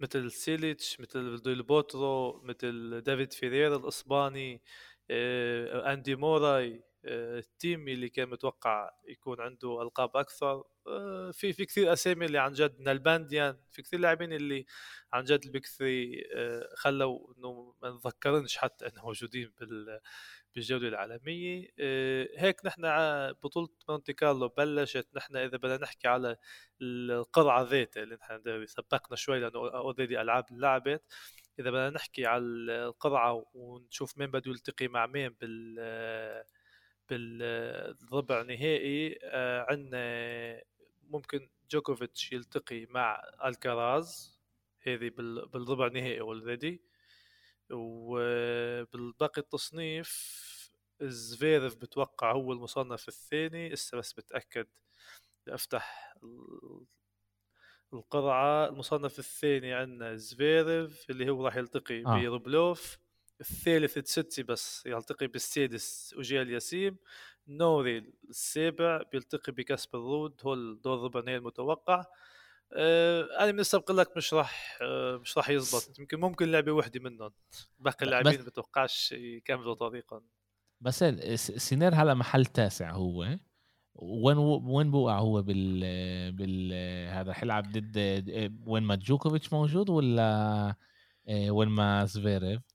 مثل 0.00 0.30
سيليتش 0.30 1.00
مثل 1.00 1.42
ديل 1.42 1.62
بوترو 1.62 2.40
مثل 2.42 3.00
دافيد 3.00 3.32
فيريرا 3.32 3.76
الإسباني 3.76 4.62
أندي 5.92 6.16
موراي. 6.16 6.82
التيم 7.04 7.88
اللي 7.88 8.08
كان 8.08 8.28
متوقع 8.28 8.90
يكون 9.08 9.40
عنده 9.40 9.82
ألقاب 9.82 10.16
أكثر 10.16 10.64
آه، 10.86 11.30
في 11.30 11.52
في 11.52 11.64
كثير 11.64 11.92
أسامي 11.92 12.26
اللي 12.26 12.38
عن 12.38 12.52
جد 12.52 12.80
نالبانديان 12.80 13.56
في 13.70 13.82
كثير 13.82 14.00
لاعبين 14.00 14.32
اللي 14.32 14.66
عن 15.12 15.24
جد 15.24 15.44
ال 15.44 15.49
Big 15.49 15.66
Three 15.66 16.24
آه، 16.34 16.68
خلوا 16.76 17.34
إنه 17.38 17.74
ما 17.82 17.90
نذكرنش 17.90 18.56
حتى 18.56 18.86
انه 18.86 19.02
موجودين 19.04 19.52
بال 19.60 20.00
بالجولة 20.54 20.88
العالمية. 20.88 21.68
آه، 21.78 22.28
هيك 22.36 22.66
نحن 22.66 22.82
بطولة 23.32 23.68
مونتي 23.88 24.12
كارلو 24.12 24.48
بلشت. 24.48 25.08
نحن 25.14 25.36
إذا 25.36 25.56
بدنا 25.56 25.76
نحكي 25.76 26.08
على 26.08 26.36
القرعة 26.82 27.62
ذاتها 27.62 28.02
اللي 28.02 28.14
نحن 28.16 28.66
سبقنا 28.66 29.16
شوي 29.16 29.40
لأنه 29.40 29.58
already 29.58 30.20
ألعاب 30.20 30.44
لعبت 30.50 31.02
إذا 31.60 31.70
بدنا 31.70 31.90
نحكي 31.90 32.26
على 32.26 32.44
القرعة 32.44 33.46
ونشوف 33.54 34.18
مين 34.18 34.30
بده 34.30 34.50
يلتقي 34.50 34.88
مع 34.88 35.06
مين 35.06 35.28
بال 35.40 35.78
بالربع 37.10 38.42
نهائي 38.42 39.18
آه، 39.22 39.66
عندنا 39.70 40.62
ممكن 41.02 41.48
جوكوفيتش 41.70 42.32
يلتقي 42.32 42.86
مع 42.86 43.22
ألكاراز 43.44 44.38
هذه 44.86 45.10
بالربع 45.16 45.88
نهائي 45.88 46.20
already 46.20 46.82
وبالباقي 47.70 49.40
التصنيف 49.42 50.44
زفيرف 51.00 51.76
بتوقع 51.76 52.32
هو 52.32 52.52
المصنف 52.52 53.08
الثاني. 53.08 53.68
لسه 53.68 53.98
بس 53.98 54.12
بتاكد 54.12 54.66
افتح 55.48 56.14
القرعة. 57.92 58.68
المصنف 58.68 59.18
الثاني 59.18 59.72
عندنا 59.72 60.16
زفيرف 60.16 61.10
اللي 61.10 61.30
هو 61.30 61.44
راح 61.44 61.56
يلتقي 61.56 62.04
آه. 62.06 62.20
بروبلوف. 62.20 62.98
الثالث 63.40 63.98
تستي 63.98 64.42
بس 64.42 64.86
يلتقي 64.86 65.26
بالسادس 65.26 66.14
وجيل 66.18 66.50
ياسيم 66.50 66.96
نوري 67.48 68.12
السابع 68.30 69.02
بيلتقي 69.12 69.52
بكسب 69.52 69.94
الرود 69.94 70.40
هو 70.44 70.54
الدور 70.54 70.94
الربع 70.98 71.20
نهائي 71.20 71.36
المتوقع. 71.36 72.04
آه 72.72 73.28
أنا 73.40 73.52
من 73.52 73.60
السبق 73.60 73.92
لك 73.92 74.16
مش 74.16 74.34
راح 74.34 74.78
آه 74.82 75.16
مش 75.16 75.36
راح 75.38 75.50
يزبط. 75.50 75.98
يمكن 75.98 76.20
ممكن 76.20 76.50
لعبة 76.50 76.72
وحدة 76.72 77.00
منهم. 77.00 77.32
باقي 77.78 78.06
اللاعبين 78.06 78.38
ما 78.38 78.44
بتوقعش 78.44 79.12
يكملوا 79.12 79.74
طريقهم 79.74 80.22
بس 80.80 81.04
سينير 81.34 81.94
هلا 81.94 82.14
محل 82.14 82.46
تاسع 82.46 82.90
هو. 82.90 83.38
وين 83.94 84.36
وين 84.38 84.90
بوقع 84.90 85.18
هو 85.18 85.42
بال 85.42 85.80
بال 86.32 86.72
هذا 87.08 87.32
حيلعب 87.32 87.72
ضد 87.72 87.96
وين 88.66 88.82
ما 88.82 88.94
جوكوفيتش 88.94 89.52
موجود 89.52 89.90
ولا 89.90 90.74
آه، 91.28 91.50
وين 91.50 91.68
ما 91.68 92.04
زفيريف؟ 92.04 92.73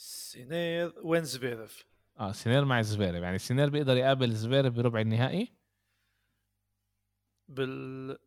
سينير 0.00 0.92
وين 1.02 1.24
زفيرف 1.24 1.86
آه 2.18 2.32
سينير 2.32 2.64
مع 2.64 2.82
زفيرف 2.82 3.22
يعني 3.22 3.38
سينير 3.38 3.70
بيقدر 3.70 3.96
يقابل 3.96 4.32
زفيرف 4.32 4.74
بربع 4.74 5.00
النهائي؟ 5.00 5.52
بال 7.48 8.18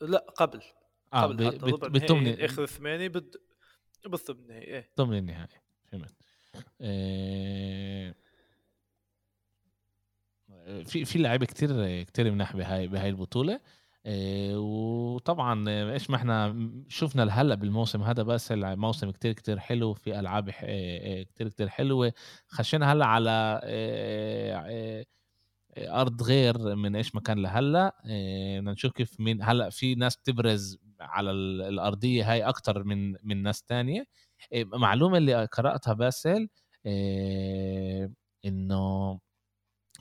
لا 0.00 0.18
قبل. 0.18 0.62
آه 1.12 1.22
قبل 1.22 1.60
بالثمن 1.90 2.40
اخر 2.40 2.66
ثمانية 2.66 3.08
بد 3.08 3.36
بالثمن 4.06 4.38
النهائي 4.38 4.66
إيه. 4.66 4.90
ثمن 4.96 5.18
النهائي. 5.18 5.60
فهمت. 5.92 6.14
إيه... 6.80 8.14
في 10.84 11.04
في 11.04 11.18
لعيبة 11.18 11.46
كتير 11.46 12.02
كتير 12.02 12.30
مناح 12.30 12.56
بهاي 12.56 12.88
بهاي 12.88 13.08
البطولة. 13.08 13.54
آه، 13.54 13.60
وطبعا 14.56 15.64
إيش 15.92 16.10
ما 16.10 16.16
إحنا 16.16 16.56
شفنا 16.88 17.22
لهلأ 17.22 17.54
بالموسم 17.54 18.02
هذا 18.02 18.22
بس 18.22 18.52
موسم 18.52 19.10
كتير 19.10 19.32
كتير 19.32 19.58
حلو 19.58 19.94
في 19.94 20.18
ألعاب 20.20 20.50
آه، 20.62 21.22
كتير 21.22 21.48
كتير 21.48 21.68
حلوة. 21.68 22.12
خشينا 22.48 22.92
هلأ 22.92 23.06
على 23.06 23.60
آه، 23.64 25.04
أرض 25.78 26.22
غير 26.22 26.76
من 26.76 26.96
إيش 26.96 27.14
ما 27.14 27.20
كان 27.20 27.38
لهلأ. 27.42 27.94
بدنا 28.04 28.72
نشوف 28.72 28.92
كيف 28.92 29.20
مين 29.20 29.42
هلأ 29.42 29.70
في 29.70 29.94
ناس 29.94 30.16
تبرز 30.16 30.78
على 31.00 31.30
الأرضية 31.30 32.32
هاي 32.32 32.42
أكتر 32.42 32.84
من 32.84 33.12
من 33.22 33.42
ناس 33.42 33.62
تانية. 33.62 34.04
معلومة 34.64 35.18
اللي 35.18 35.44
قرأتها 35.44 35.92
باسل 35.94 36.48
إنه 38.44 39.20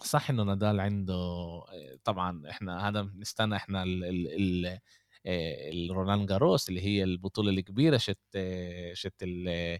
صح 0.01 0.29
إنه 0.29 0.43
نادال 0.43 0.79
عنده 0.79 1.15
طبعا 2.03 2.49
إحنا 2.49 2.87
هذا 2.89 3.01
نستنى 3.15 3.55
إحنا 3.55 3.83
ال 3.83 4.03
ال 4.03 4.27
ال 4.27 4.79
الرولان 5.91 6.25
جاروس 6.25 6.69
اللي 6.69 6.81
هي 6.81 7.03
البطولة 7.03 7.49
الكبيرة 7.49 7.97
شت 7.97 8.37
شت 8.93 9.23
ال 9.23 9.79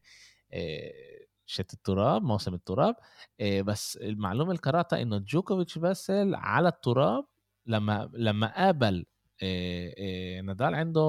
شيت 1.46 1.74
التراب 1.74 2.24
موسم 2.24 2.54
التراب. 2.54 2.96
بس 3.42 3.98
المعلومة 3.98 4.52
الكراتة 4.52 5.02
إنه 5.02 5.18
جوكوفيتش 5.18 5.78
بس 5.78 6.16
ال 6.16 6.36
على 6.36 6.68
التراب 6.68 7.26
لما 7.66 8.10
لما 8.14 8.56
قابل 8.56 9.06
نادال 10.44 10.76
عنده 10.76 11.02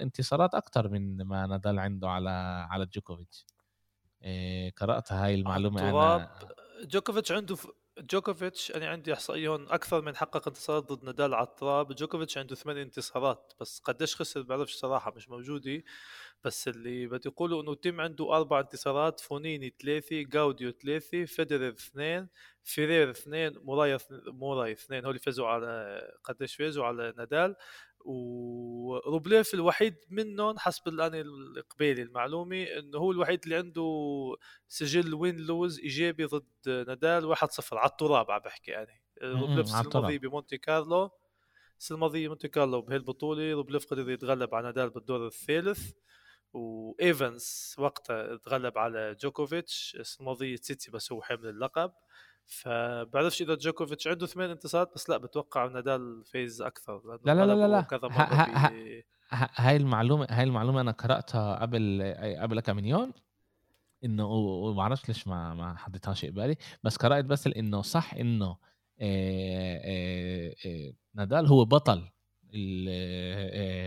انتصارات 0.00 0.54
أكثر 0.54 0.88
من 0.88 1.22
ما 1.22 1.46
نادال 1.46 1.78
عنده 1.78 2.08
على 2.10 2.30
على 2.70 2.86
جوكوفيتش. 2.86 3.46
قرات 4.76 5.12
هاي 5.12 5.34
المعلومة 5.34 5.80
أنا. 6.16 6.38
جوكوفيتش 6.84 7.32
عنده 7.32 7.56
جوكوفيتش 7.98 8.70
أنا 8.72 8.88
عندي 8.88 9.12
احصائيهم 9.12 9.66
أكثر 9.68 10.02
من 10.02 10.16
حقق 10.16 10.48
انتصارات 10.48 10.92
ضد 10.92 11.04
نادال 11.04 11.34
على 11.34 11.46
التراب. 11.46 11.94
جوكوفيتش 11.94 12.38
عنده 12.38 12.54
ثمان 12.54 12.76
انتصارات 12.76 13.52
بس 13.60 13.80
قديش 13.80 14.16
خسر 14.16 14.42
بعرفش 14.42 14.74
صراحة 14.74 15.12
مش 15.16 15.28
موجودة. 15.28 15.82
بس 16.44 16.68
اللي 16.68 17.06
بدي 17.06 17.28
يقولوا 17.28 17.62
إنه 17.62 17.74
تيم 17.74 18.00
عنده 18.00 18.36
أربع 18.36 18.60
انتصارات 18.60 19.20
فونيني 19.20 19.74
ثلاثة 19.82 20.22
غاوديو 20.22 20.70
ثلاثة 20.70 21.24
فيدرر 21.24 21.68
اثنين 21.68 22.28
فيرير 22.64 23.10
اثنين 23.10 23.58
موراي 23.58 23.98
موراي 24.26 24.72
اثنين. 24.72 25.04
هول 25.06 25.18
فازوا 25.18 25.46
على 25.48 26.00
قديش 26.24 26.56
فازوا 26.56 26.84
على 26.84 27.14
نادال. 27.16 27.56
وروبليف 28.04 29.54
الوحيد 29.54 29.94
منهم 30.10 30.58
حسب 30.58 30.88
الآن 30.88 31.14
القبيلي 31.14 32.02
المعلومة 32.02 32.62
إنه 32.62 32.98
هو 32.98 33.10
الوحيد 33.12 33.40
اللي 33.44 33.56
عنده 33.56 33.82
سجل 34.68 35.14
win 35.14 35.36
lose 35.36 35.80
إيجابي 35.80 36.24
ضد 36.24 36.46
نادال 36.66 37.36
1-0 37.36 37.72
على 37.72 37.90
التراب 37.90 38.30
عم 38.30 38.38
بحكي 38.38 38.70
يعني 38.70 39.02
روبليف 39.22 39.66
الماضي 39.80 40.18
بمونتي 40.18 40.58
كارلو 40.58 41.10
السنة 41.78 41.96
الماضية 41.96 42.28
مونتي 42.28 42.48
كارلو 42.48 42.80
بهالبطولة 42.82 43.52
روبليف 43.52 43.86
قدر 43.86 44.10
يتغلب 44.10 44.54
على 44.54 44.64
نادال 44.66 44.90
بالدور 44.90 45.26
الثالث 45.26 45.92
وإيفنز 46.52 47.74
وقتها 47.78 48.36
تغلب 48.36 48.78
على 48.78 49.16
جوكوفيتش 49.20 49.96
السنة 50.00 50.20
الماضية 50.20 50.56
تسيتسيباس 50.56 51.12
هو 51.12 51.22
حامل 51.22 51.46
اللقب. 51.48 51.92
فبعرفش 52.46 53.42
إذا 53.42 53.54
جوكوفيتش 53.54 54.08
عنده 54.08 54.26
ثمان 54.26 54.50
انتصارات 54.50 54.94
بس 54.94 55.10
لا 55.10 55.16
بتوقع 55.16 55.66
نادال 55.66 56.24
فايز 56.24 56.62
أكثر 56.62 57.02
لا 57.24 57.34
لا 57.34 57.46
لا 57.46 57.54
لا, 57.54 57.68
لا. 57.68 57.80
كذا 57.80 58.08
ها 58.10 58.66
ها 59.30 59.50
هاي 59.54 59.76
المعلومة 59.76 60.26
هاي 60.30 60.44
المعلومة 60.44 60.80
أنا 60.80 60.90
قرأتها 60.90 61.56
قبل 61.56 62.14
قبل 62.38 62.60
كم 62.60 62.78
يوم 62.78 63.12
إنه 64.04 64.26
وما 64.26 64.76
بعرفش 64.76 65.08
ليش 65.08 65.28
ما 65.28 65.54
ما 65.54 65.76
حطيتهاش 65.76 66.24
قبالي 66.24 66.56
بس 66.82 66.96
قرأت 66.96 67.24
بس 67.24 67.46
إنه 67.46 67.82
صح 67.82 68.14
إنه 68.14 68.56
نادال 71.14 71.46
هو 71.46 71.64
بطل 71.64 72.08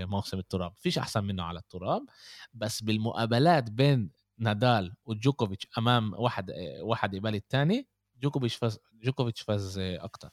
موسم 0.10 0.40
التراب 0.40 0.74
فيش 0.76 0.98
أحسن 0.98 1.24
منه 1.24 1.44
على 1.44 1.60
التراب 1.60 2.06
بس 2.54 2.84
بالمقابلات 2.84 3.72
بين 3.72 4.12
نادال 4.38 4.94
وجوكوفيتش 5.06 5.68
أمام 5.78 6.14
واحد 6.14 6.52
واحد 6.82 7.16
قبال 7.16 7.36
الثاني 7.36 7.88
جوكوفيتش 8.26 8.56
فاز 8.56 8.80
جوكوفيتش 9.04 9.42
فاز 9.42 9.80
أكثر 9.80 10.30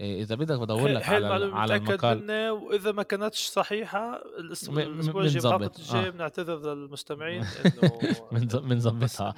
إذا 0.00 0.34
بدك 0.34 0.58
بدور 0.58 0.88
لك 0.88 1.08
على 1.08 1.26
على 1.52 1.76
المقال. 1.76 2.22
منه 2.22 2.52
واذا 2.52 2.92
ما 2.92 3.02
كانتش 3.02 3.46
صحيحة 3.46 4.16
الأسبوع 4.16 4.82
الجاي 4.82 5.38
الحلقة 5.38 5.70
الجاي 5.78 6.10
بنعتذر 6.10 6.74
للمستمعين 6.74 7.44
إنه 7.64 7.98
بنظبطها 8.60 9.34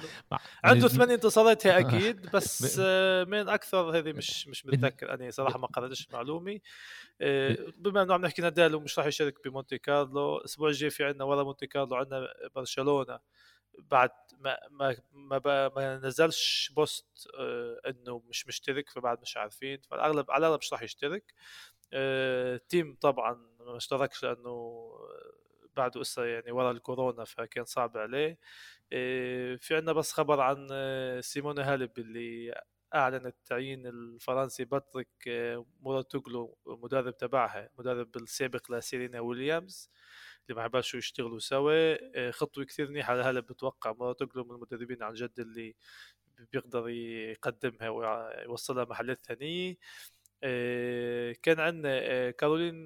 عنده 0.63 0.87
ثمان 0.87 1.11
انتصارات 1.11 1.67
هي 1.67 1.79
أكيد 1.79 2.29
بس 2.33 2.77
آه، 2.81 3.23
من 3.23 3.49
أكثر 3.49 3.97
هذه 3.97 4.13
مش 4.13 4.47
مش 4.47 4.65
متذكر. 4.65 5.13
أنا 5.13 5.31
صراحة 5.31 5.59
ما 5.59 5.67
قرأتش 5.67 6.07
معلومة. 6.13 6.59
آه، 7.21 7.57
بما 7.77 8.01
إنه 8.01 8.13
عم 8.13 8.21
نحكي 8.21 8.41
نادال 8.41 8.75
ومش 8.75 8.99
راح 8.99 9.07
يشارك 9.07 9.47
بمونتي 9.47 9.77
كارلو 9.77 10.37
الأسبوع 10.37 10.69
الجاي 10.69 10.89
في 10.89 11.03
عندنا 11.03 11.23
ورا 11.23 11.43
مونتي 11.43 11.67
كارلو 11.67 11.95
عندنا 11.95 12.27
برشلونة. 12.55 13.19
بعد 13.79 14.09
ما 14.39 14.57
ما 14.71 14.95
ما, 15.13 15.69
ما 15.69 15.97
نزلش 15.97 16.71
post 16.75 17.27
آه 17.39 17.81
إنه 17.87 18.21
مش 18.29 18.47
مشترك 18.47 18.89
فبعد 18.89 19.21
مش 19.21 19.37
عارفين. 19.37 19.81
فالأغلب 19.91 20.31
على 20.31 20.39
الأغلب 20.47 20.59
مش 20.59 20.73
راح 20.73 20.81
يشترك. 20.83 21.33
آه 21.93 22.57
تيم 22.69 22.97
طبعا 23.01 23.33
ما 23.59 23.77
اشتركش 23.77 24.23
لأنه 24.25 24.91
بعده 25.77 26.01
لسه 26.01 26.25
يعني 26.25 26.51
ورا 26.51 26.71
الكورونا 26.71 27.23
فكان 27.25 27.65
صعب 27.65 27.97
عليه. 27.97 28.37
آه 28.93 29.55
في 29.55 29.75
عندنا 29.75 29.93
بس 29.93 30.11
خبر 30.13 30.39
عن 30.41 30.67
آه، 30.71 31.21
سيمون 31.21 31.59
هالب 31.59 31.99
اللي 31.99 32.55
اعلن 32.95 33.25
التعيين 33.25 33.87
الفرنسي 33.87 34.65
باتريك 34.65 35.07
آه، 35.27 35.65
موراتوغلو 35.81 36.57
مدرب 36.67 37.17
تبعها 37.17 37.69
مدرب 37.79 38.17
السابق 38.17 38.71
لسيرينا 38.71 39.19
ويليامز. 39.19 39.89
اللي 40.49 40.61
ما 40.61 40.67
بلشوا 40.67 40.99
يشتغلوا 40.99 41.39
سوا 41.39 41.97
آه، 42.15 42.31
خطوه 42.31 42.63
كثير 42.65 42.89
منيحه 42.89 43.21
هلا 43.29 43.39
بتوقع 43.39 43.91
مراتوغلو 43.93 44.43
من 44.43 44.51
المدربين 44.55 45.03
عن 45.03 45.13
جد 45.13 45.39
اللي 45.39 45.75
بيقدر 46.53 46.89
يقدمها 46.89 47.89
ويوصلها 47.89 48.85
محلات 48.85 49.19
ثانية. 49.25 49.77
آه، 50.43 51.31
كان 51.43 51.59
عندنا 51.59 51.89
آه، 52.01 52.31
كارولين 52.31 52.85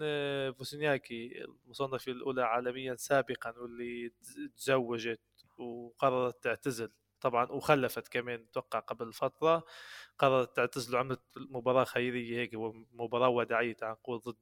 فوسنياكي 0.54 1.44
المصنفة 1.66 2.12
الأولى 2.12 2.42
عالميا 2.44 2.96
سابقا 2.96 3.54
واللي 3.58 4.12
تزوجت 4.58 5.22
وقررت 5.58 6.44
تعتزل. 6.44 6.92
طبعا 7.22 7.46
وخلفت 7.52 8.08
كمان 8.08 8.46
أتوقع 8.52 8.80
قبل 8.80 9.14
فترة 9.14 9.64
قررت 10.20 10.56
تعتزل 10.56 10.96
وعملت 10.96 11.22
مباراة 11.38 11.84
خيرية 11.84 12.40
هيك 12.40 12.52
مباراه 12.94 13.30
وداعية 13.30 13.78
نقول 13.84 14.20
ضد 14.20 14.38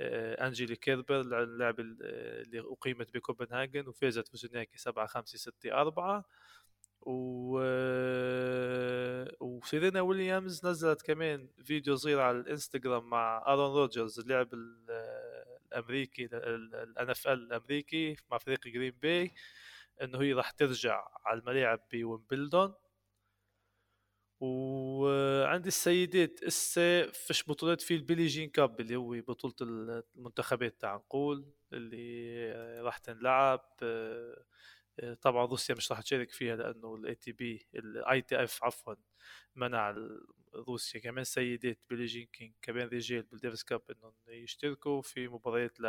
أنجيلي 0.00 0.76
كيربر 0.76 1.20
اللعبه 1.20 1.82
اللي 1.82 2.60
أقيمت 2.60 3.14
بكوبنهاجن 3.14 3.88
وفازت 3.88 4.28
فوزنياكي 4.28 4.78
7 4.78 5.06
5 5.06 5.38
6 5.38 5.72
4 5.80 6.24
و 7.02 7.58
وسيرينا 9.40 10.00
ويليامز 10.00 10.66
نزلت 10.66 11.02
كمان 11.02 11.48
فيديو 11.64 11.96
صغير 11.96 12.20
على 12.20 12.38
الإنستغرام 12.38 13.10
مع 13.10 13.44
آرون 13.46 13.76
روجرز 13.76 14.20
اللاعب 14.20 14.48
الأمريكي 15.72 16.24
ال 16.32 17.10
NFL 17.10 17.32
الأمريكي 17.32 18.16
مع 18.30 18.38
فريق 18.38 18.68
جرين 18.68 18.92
باي 19.02 19.32
إنه 20.02 20.22
هي 20.22 20.32
راح 20.32 20.50
ترجع 20.50 21.08
على 21.26 21.40
الملاعب 21.40 21.80
بويمبلدون. 21.92 22.74
وعندي 24.40 25.68
السيدات 25.68 26.42
إسا 26.42 27.06
فيش 27.12 27.48
بطولات 27.48 27.80
في 27.80 27.94
البيلي 27.94 28.26
جين 28.26 28.50
cup 28.50 28.80
اللي 28.80 28.96
هو 28.96 29.10
بطولة 29.28 29.54
المنتخبات 30.16 30.80
تاع 30.80 30.94
نقول 30.96 31.46
اللي 31.72 32.80
راح 32.80 32.98
تنلعب 32.98 33.60
طبعا 35.22 35.44
روسيا 35.46 35.74
مش 35.74 35.92
راح 35.92 36.00
تشارك 36.00 36.30
فيها 36.30 36.56
لأنه 36.56 36.94
ال 36.94 37.14
ATP 37.14 37.66
ال 37.74 38.22
ITF 38.22 38.64
عفوا 38.64 38.94
منع 39.56 39.96
روسيا. 40.54 41.00
كمان 41.00 41.24
سيدات 41.24 41.78
بيلي 41.90 42.06
جين 42.06 42.26
كينج 42.32 42.52
كمان 42.62 42.88
رجال 42.88 43.22
بالديفيس 43.22 43.64
cup 43.64 43.82
إنهم 43.90 44.12
يشتركوا 44.28 45.02
في 45.02 45.28
مباريات 45.28 45.80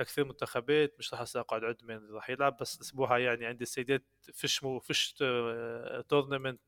لكثير 0.00 0.24
منتخبات. 0.24 0.94
مش 0.98 1.14
راح 1.14 1.24
اقعد 1.36 1.64
عد 1.64 1.84
من 1.84 2.10
راح 2.10 2.30
يلعب 2.30 2.56
بس 2.60 2.76
الأسبوع 2.76 3.18
يعني 3.18 3.46
عندي 3.46 3.62
السيدات 3.62 4.04
فيش 4.32 4.64
مو 4.64 4.78
فيش 4.78 5.12
tournament 6.08 6.60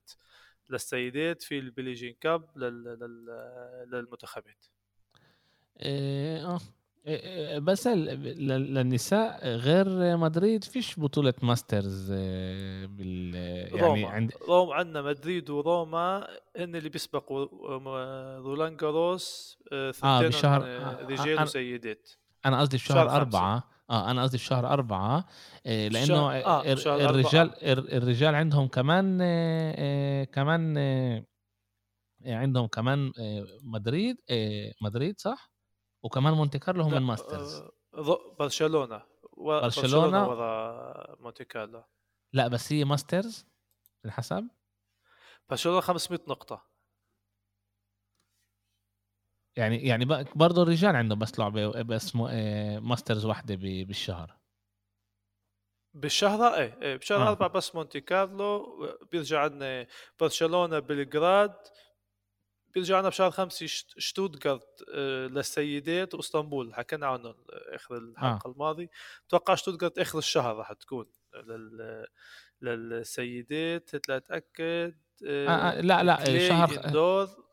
للسيدات 0.70 1.42
في 1.42 1.58
البيلي 1.58 1.93
جين 1.93 2.14
cup 2.20 2.44
للمنتخبات. 3.92 4.66
إيه 5.82 6.46
آه. 6.46 6.60
إيه 7.06 7.58
بس 7.58 7.86
للنساء 7.86 9.48
غير 9.48 10.16
مدريد 10.16 10.64
فيش 10.64 11.00
بطولة 11.00 11.34
ماسترز 11.42 12.10
آه، 12.14 12.86
بال 12.86 13.34
يعني 13.74 13.80
روما. 13.80 14.08
عند 14.08 14.32
روما 14.48 14.74
عندنا 14.74 15.02
مدريد 15.02 15.50
وروما 15.50 16.26
هن 16.56 16.76
اللي 16.76 16.88
بيسبقوا 16.88 17.46
رولان 18.38 18.76
جاروس 18.76 19.58
آه, 19.72 19.92
آه 20.04 20.22
بشهر 20.22 20.62
رجال 21.10 21.38
آه 21.38 21.42
وسيدات. 21.42 22.10
أنا 22.46 22.60
قصدي 22.60 22.78
في 22.78 22.84
شهر, 22.84 22.96
شهر 22.96 23.16
أربعة. 23.16 23.70
آه 23.90 24.10
أنا 24.10 24.22
قصدي 24.22 24.38
في 24.38 24.44
شهر 24.44 24.66
أربعة 24.66 25.24
آه 25.66 25.88
لأنه 25.88 26.32
آه 26.32 26.62
الرجال 26.72 27.64
أربعة. 27.64 27.96
الرجال 27.96 28.34
عندهم 28.34 28.68
كمان 28.68 29.18
آه 29.22 30.24
كمان 30.24 30.74
آه 30.78 31.24
عندهم 32.26 32.66
كمان 32.66 33.12
آه 33.20 33.46
مدريد 33.62 34.16
آه 34.30 34.72
مدريد 34.82 35.20
صح؟ 35.20 35.52
وكمان 36.02 36.34
مونتي 36.34 36.58
كارلو 36.58 36.82
هم 36.82 36.94
ال 36.94 37.01
masters. 37.01 37.54
آه 37.54 37.70
برشلونة. 38.38 39.02
و... 39.32 39.60
برشلونة. 39.60 40.28
ورا 40.28 41.16
مونتي 41.20 41.44
كارلو. 41.44 41.82
لا 42.32 42.48
بس 42.48 42.72
هي 42.72 42.84
masters 42.84 43.46
الحسب 44.04 44.48
برشلونة 45.50 45.80
500 45.80 46.20
نقطة. 46.28 46.69
يعني 49.60 49.86
يعني 49.86 50.04
برضه 50.34 50.62
الرجال 50.62 50.96
عندهم 50.96 51.18
بس 51.18 51.38
لعبة 51.38 51.82
بس 51.82 52.16
masters 52.82 53.24
واحدة 53.24 53.54
بالشهر. 53.54 54.36
بالشهر 55.94 56.54
إيه, 56.54 56.78
إيه 56.82 56.96
بشهر 56.96 57.22
آه. 57.22 57.28
أربعة 57.28 57.48
بس 57.48 57.74
مونتي 57.74 58.00
كارلو 58.00 58.78
بيرجع 59.12 59.40
عندنا 59.40 59.86
برشلونة 60.20 60.78
بلغراد 60.78 61.54
بيرجع 62.74 62.96
عندنا 62.96 63.08
بشهر 63.10 63.30
خمسة 63.30 63.66
شتوتغارت 63.98 64.84
آه، 64.94 65.26
للسيدات 65.26 66.14
وإسطنبول. 66.14 66.74
حكينا 66.74 67.06
عنه 67.06 67.34
آخر 67.48 67.96
الحلقة 67.96 68.48
آه. 68.48 68.52
الماضي 68.52 68.90
أتوقع 69.26 69.54
شتوتغارت 69.54 69.98
آخر 69.98 70.18
الشهر 70.18 70.56
راح 70.56 70.72
تكون 70.72 71.06
لل 71.34 72.06
للسيدات. 72.62 74.08
لا 74.08 74.16
اتاكد 74.16 74.94
آه 75.26 75.48
آه 75.48 75.80
لا 75.80 76.02
لا 76.02 76.48
شهر 76.48 76.90
دور 76.90 77.49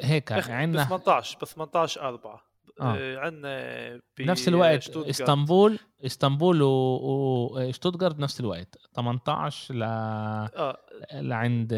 هيك 0.00 0.32
عندنا 0.32 0.84
ب 0.84 0.86
18 0.86 1.38
ب 1.38 1.44
18 1.44 2.08
4 2.08 2.54
آه. 2.80 3.18
عندنا 3.18 4.00
بنفس 4.18 4.48
الوقت 4.48 4.96
إسطنبول 4.96 5.78
إسطنبول 6.06 6.62
وشتوتغارت 6.62 8.14
بنفس 8.14 8.40
الوقت 8.40 8.78
18 8.94 9.74
ل 9.74 9.82
آه. 9.82 10.78
لعند 11.12 11.74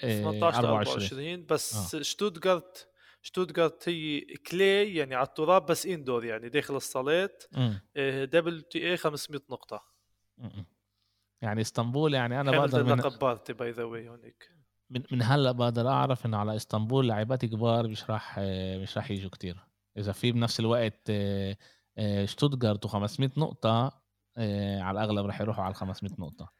18 0.00 0.58
24. 0.58 0.96
24 0.96 1.46
بس 1.46 1.94
آه. 1.94 2.02
شتوتغارت 2.02 2.88
شتوتغارت 3.22 3.88
هي 3.88 4.20
كلي 4.20 4.94
يعني 4.94 5.14
على 5.14 5.26
التراب 5.26 5.66
بس 5.66 5.86
indoor 5.86 6.24
يعني 6.24 6.48
داخل 6.48 6.76
الصالات 6.76 7.44
WTA 8.32 8.96
500 8.96 9.40
نقطة 9.50 9.84
م. 10.38 10.48
يعني 11.42 11.60
إسطنبول 11.60 12.14
يعني 12.14 12.40
أنا 12.40 12.50
بقدر 12.50 12.84
من 12.84 12.98
لقب 12.98 13.18
بارتي 13.18 13.52
by 13.52 13.70
the 13.70 13.84
way 13.84 14.08
هونيك 14.08 14.57
من 14.90 15.02
من 15.12 15.22
هلأ 15.22 15.52
بقدر 15.52 15.88
أعرف 15.88 16.26
انه 16.26 16.36
على 16.36 16.56
إسطنبول 16.56 17.08
لاعبات 17.08 17.44
كبار 17.44 17.88
مش 17.88 18.10
راح 18.10 18.38
مش 18.82 18.96
راح 18.96 19.10
يجوا 19.10 19.30
كتير. 19.30 19.68
إذا 19.96 20.12
في 20.12 20.32
بنفس 20.32 20.60
الوقت 20.60 21.10
آه، 21.10 21.56
آه، 21.98 22.24
شتوتغارت 22.24 22.86
و500 22.86 23.38
نقطة 23.38 24.02
آه، 24.36 24.80
على 24.80 25.00
الأغلب 25.00 25.26
راح 25.26 25.40
يروحوا 25.40 25.64
على 25.64 25.74
500 25.74 26.12
نقطة. 26.18 26.52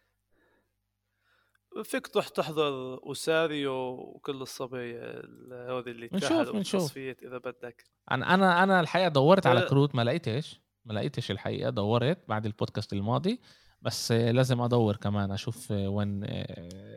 فيك 1.83 2.07
تروح 2.07 2.29
تحضر 2.29 2.95
أوساريو 3.07 3.73
وكل 3.73 4.43
الصبايا 4.43 5.23
هذول 5.53 5.89
اللي 5.89 6.09
بنشوف 6.09 6.53
بالتصفيات 6.53 7.23
إذا 7.23 7.39
بدك. 7.39 7.85
أنا 8.11 8.35
أنا 8.35 8.63
أنا 8.63 8.81
الحقيقة 8.81 9.09
دورت 9.09 9.47
على 9.47 9.61
كروت 9.61 9.95
ما 9.95 10.05
لقيتش 10.05 10.61
ما 10.85 10.93
لقيتش 10.93 11.31
الحقيقة 11.31 11.71
دورت 11.71 12.29
بعد 12.29 12.47
البودكاست 12.47 12.93
الماضي. 12.93 13.41
بس 13.83 14.13
لازم 14.13 14.61
أدور 14.61 14.97
كمان 14.97 15.31
أشوف 15.31 15.71
وين 15.71 16.25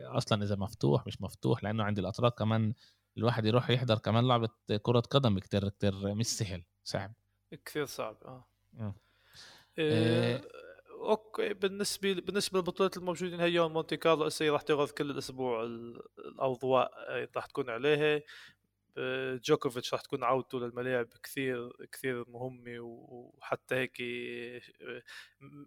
أصلا 0.04 0.44
إذا 0.44 0.56
مفتوح 0.56 1.06
مش 1.06 1.22
مفتوح 1.22 1.64
لأنه 1.64 1.84
عند 1.84 1.98
الأتراك 1.98 2.34
كمان 2.34 2.74
الواحد 3.18 3.44
يروح 3.46 3.70
يحضر 3.70 3.98
كمان 3.98 4.28
لعبة 4.28 4.48
كرة 4.82 5.00
قدم 5.00 5.38
كتير 5.38 5.68
كتير 5.68 6.14
مش 6.14 6.26
سهل 6.26 6.64
صعب. 6.84 7.12
كثير 7.64 7.86
صعب 7.86 8.16
آه, 8.24 8.44
آه. 8.80 8.94
إيه 9.78 10.42
okay 10.90 11.54
بالنسبة 11.54 12.12
بالنسبة 12.12 12.58
للبطولات 12.58 12.96
الموجودين 12.96 13.40
هي 13.40 13.68
مونتي 13.68 13.96
كارلو 13.96 14.24
هسه 14.24 14.50
راح 14.50 14.62
تغرد 14.62 14.88
كل 14.88 15.10
الأسبوع 15.10 15.64
الأضواء 16.18 16.90
راح 17.36 17.46
تكون 17.46 17.70
عليها. 17.70 18.22
جوكوفيتش 19.44 19.92
راح 19.94 20.02
تكون 20.02 20.24
عودته 20.24 20.60
للملاعب 20.60 21.08
كثير 21.22 21.72
كثير 21.92 22.24
مهمة 22.28 22.78
وحتى 22.80 23.74
هيك 23.74 24.02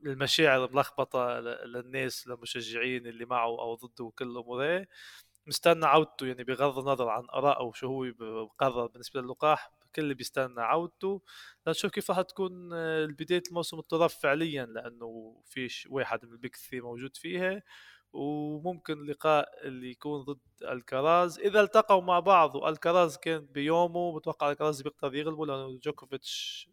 المشاعر 0.06 0.72
ملخبطة 0.74 1.40
للناس 1.40 2.28
للمشجعين 2.28 3.08
اللي 3.08 3.26
معه 3.26 3.46
أو 3.48 3.76
ضده 3.76 4.04
وكل 4.04 4.26
الأمور 4.26 4.86
مستنى 5.48 5.86
عودته 5.86 6.28
يعني 6.28 6.44
بغض 6.44 6.80
النظر 6.80 7.10
عن 7.10 7.24
ارائه 7.34 7.64
وشو 7.64 7.88
هو 7.88 8.12
بقرر 8.20 8.88
بالنسبة 8.88 9.22
للقاح 9.22 9.72
الكل 9.86 10.14
بيستنى 10.14 10.62
عودته. 10.62 11.22
لنشوف 11.68 11.92
كيف 11.92 12.12
راح 12.12 12.22
تكون 12.22 12.74
آه، 12.74 13.06
بدايه 13.06 13.44
الموسم 13.50 13.80
التراب 13.80 14.16
فعليا 14.20 14.66
لأنه 14.66 15.42
فيش 15.46 15.88
واحد 15.92 16.26
من 16.26 16.32
ال 16.32 16.38
big 16.38 16.58
موجود 16.74 17.18
فيها. 17.18 17.64
وممكن 18.16 19.06
لقاء 19.06 19.68
اللي 19.68 19.92
يكون 19.92 20.22
ضد 20.22 20.40
ألكاراز. 20.64 21.40
إذا 21.40 21.62
التقوا 21.62 22.02
مع 22.02 22.20
بعض 22.20 22.56
وألكاراز 22.56 23.18
كان 23.18 23.46
بيومه 23.46 24.20
بتوقع 24.20 24.52
ألكاراز 24.52 24.82
بيقدر 24.82 25.16
يغلبه 25.16 25.46
لأنه 25.46 25.80
جوكوفيتش 25.84 26.70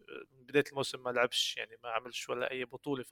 بداية 0.49 0.65
الموسم 0.71 1.03
ما 1.03 1.11
لعبش 1.11 1.57
يعني 1.57 1.77
ما 1.85 1.89
عملش 1.91 2.29
ولا 2.29 2.51
أي 2.51 2.65
بطولة 2.65 3.05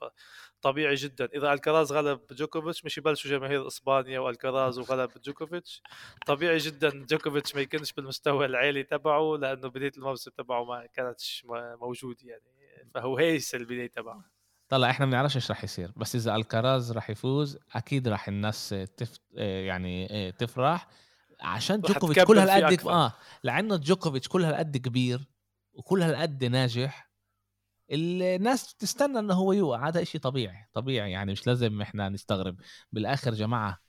فطبيعي 0.61 0.95
جدا. 0.95 1.25
إذا 1.35 1.53
ألكاراز 1.53 1.91
غلب 1.93 2.21
جوكوفيتش 2.31 2.85
مش 2.85 2.97
يبلشوا 2.97 3.31
جماهير 3.31 3.67
إسبانيا 3.67 4.19
وألكاراز 4.19 4.79
وغلب 4.79 5.11
جوكوفيتش 5.25 5.81
طبيعي 6.25 6.57
جدا 6.57 7.05
جوكوفيتش 7.05 7.55
ما 7.55 7.61
يكونش 7.61 7.93
بالمستوى 7.93 8.45
العالي 8.45 8.83
تبعه 8.83 9.37
لأنه 9.37 9.67
بداية 9.67 9.91
الموسم 9.97 10.31
تبعه 10.31 10.63
ما 10.65 10.85
كانتش 10.85 11.45
موجود 11.81 12.23
يعني 12.23 12.43
فهو 12.93 13.17
هيس 13.17 13.55
البداية 13.55 13.87
تبعه. 13.87 14.40
طلع 14.71 14.89
إحنا 14.89 15.05
ما 15.05 15.11
بنعرفش 15.11 15.35
إيش 15.35 15.49
راح 15.49 15.63
يصير 15.63 15.91
بس 15.95 16.15
إذا 16.15 16.35
الكراز 16.35 16.91
راح 16.91 17.09
يفوز 17.09 17.57
أكيد 17.75 18.07
راح 18.07 18.27
الناس 18.27 18.75
تف... 18.97 19.19
يعني 19.37 20.31
تفرح 20.31 20.87
عشان 21.41 21.81
جوكوفيتش 21.81 22.23
كل 22.23 22.37
هالقد 22.37 22.87
آه 22.87 23.13
لأنه 23.43 23.77
جوكوفيتش 23.77 24.27
كل 24.27 24.43
هالقد 24.43 24.77
كبير 24.77 25.27
وكل 25.73 26.01
هالقد 26.01 26.45
ناجح 26.45 27.11
الناس 27.91 28.75
تستنى 28.75 29.19
إنه 29.19 29.33
هو 29.33 29.53
يوقع 29.53 29.87
هذا 29.87 30.01
إشي 30.01 30.19
طبيعي 30.19 30.67
طبيعي 30.73 31.11
يعني 31.11 31.31
مش 31.31 31.47
لازم 31.47 31.81
إحنا 31.81 32.09
نستغرب. 32.09 32.55
بالآخر 32.91 33.33
جماعة 33.33 33.79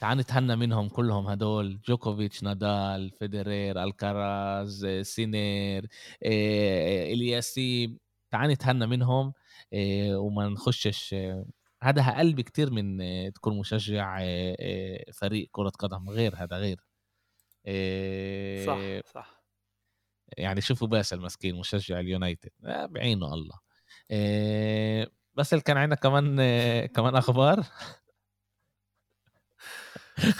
تعال 0.00 0.18
نتهنى 0.18 0.56
منهم 0.56 0.88
كلهم 0.88 1.26
هدول 1.26 1.80
جوكوفيتش 1.88 2.42
نادال 2.42 3.10
فيدرير 3.10 3.84
ألكاراز 3.84 4.86
سينر 4.86 5.88
أليسيم 7.12 7.98
تعال 8.30 8.50
نتهنى 8.50 8.86
منهم 8.86 9.32
وما 10.14 10.48
نخشش 10.48 11.14
هذا 11.82 12.02
أقل 12.02 12.34
بكتير 12.34 12.70
من 12.70 12.98
تكون 13.32 13.58
مشجع 13.58 14.18
فريق 15.12 15.48
كرة 15.52 15.68
قدم 15.68 16.10
غير 16.10 16.34
هذا 16.36 16.56
غير. 16.56 16.80
صح 18.66 19.12
صح. 19.12 19.40
يعني 20.38 20.60
شوفوا 20.60 20.88
باسل 20.88 21.20
مسكين 21.20 21.56
مشجع 21.56 22.00
اليونايتد. 22.00 22.50
آه، 22.64 22.86
بعينه 22.86 23.34
الله. 23.34 23.58
بس 25.34 25.54
كان 25.54 25.76
عندنا 25.76 25.96
كمان 25.96 26.36
كمان 26.86 27.16
أخبار؟ 27.16 27.64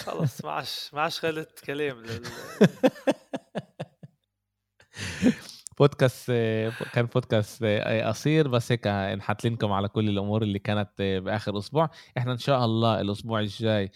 خلص 0.05 0.45
ما 0.45 0.53
عادش 0.93 1.25
غلط 1.25 1.61
كلام 1.65 2.03
لل... 2.03 2.23
بودكاست 5.81 6.31
كان 6.93 7.07
بودكاست 7.07 7.65
قصير 8.05 8.49
بس 8.49 8.73
هيك 8.73 8.87
نحط 8.87 9.45
لكم 9.47 9.73
على 9.73 9.89
كل 9.89 10.09
الأمور 10.09 10.43
اللي 10.43 10.59
كانت 10.59 10.91
بآخر 10.99 11.59
أسبوع. 11.59 11.91
إحنا 12.19 12.33
إن 12.33 12.39
شاء 12.39 12.65
الله 12.65 13.01
الأسبوع 13.01 13.41
الجاي 13.41 13.91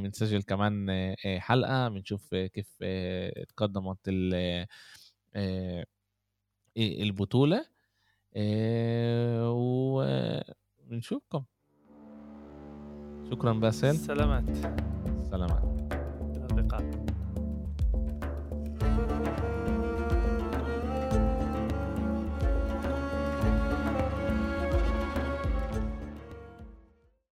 بنسجل 0.00 0.42
كمان 0.42 0.88
حلقة. 1.38 1.88
بنشوف 1.88 2.34
كيف 2.34 2.76
تقدمت 3.48 3.98
البطولة. 6.76 7.64
وبنشوفكم. 10.86 11.44
شكرا 13.30 13.52
باسل. 13.52 13.96
سلامات. 13.96 14.56
سلامات. 15.30 15.62
إلى 16.36 16.46
اللقاء. 16.50 17.07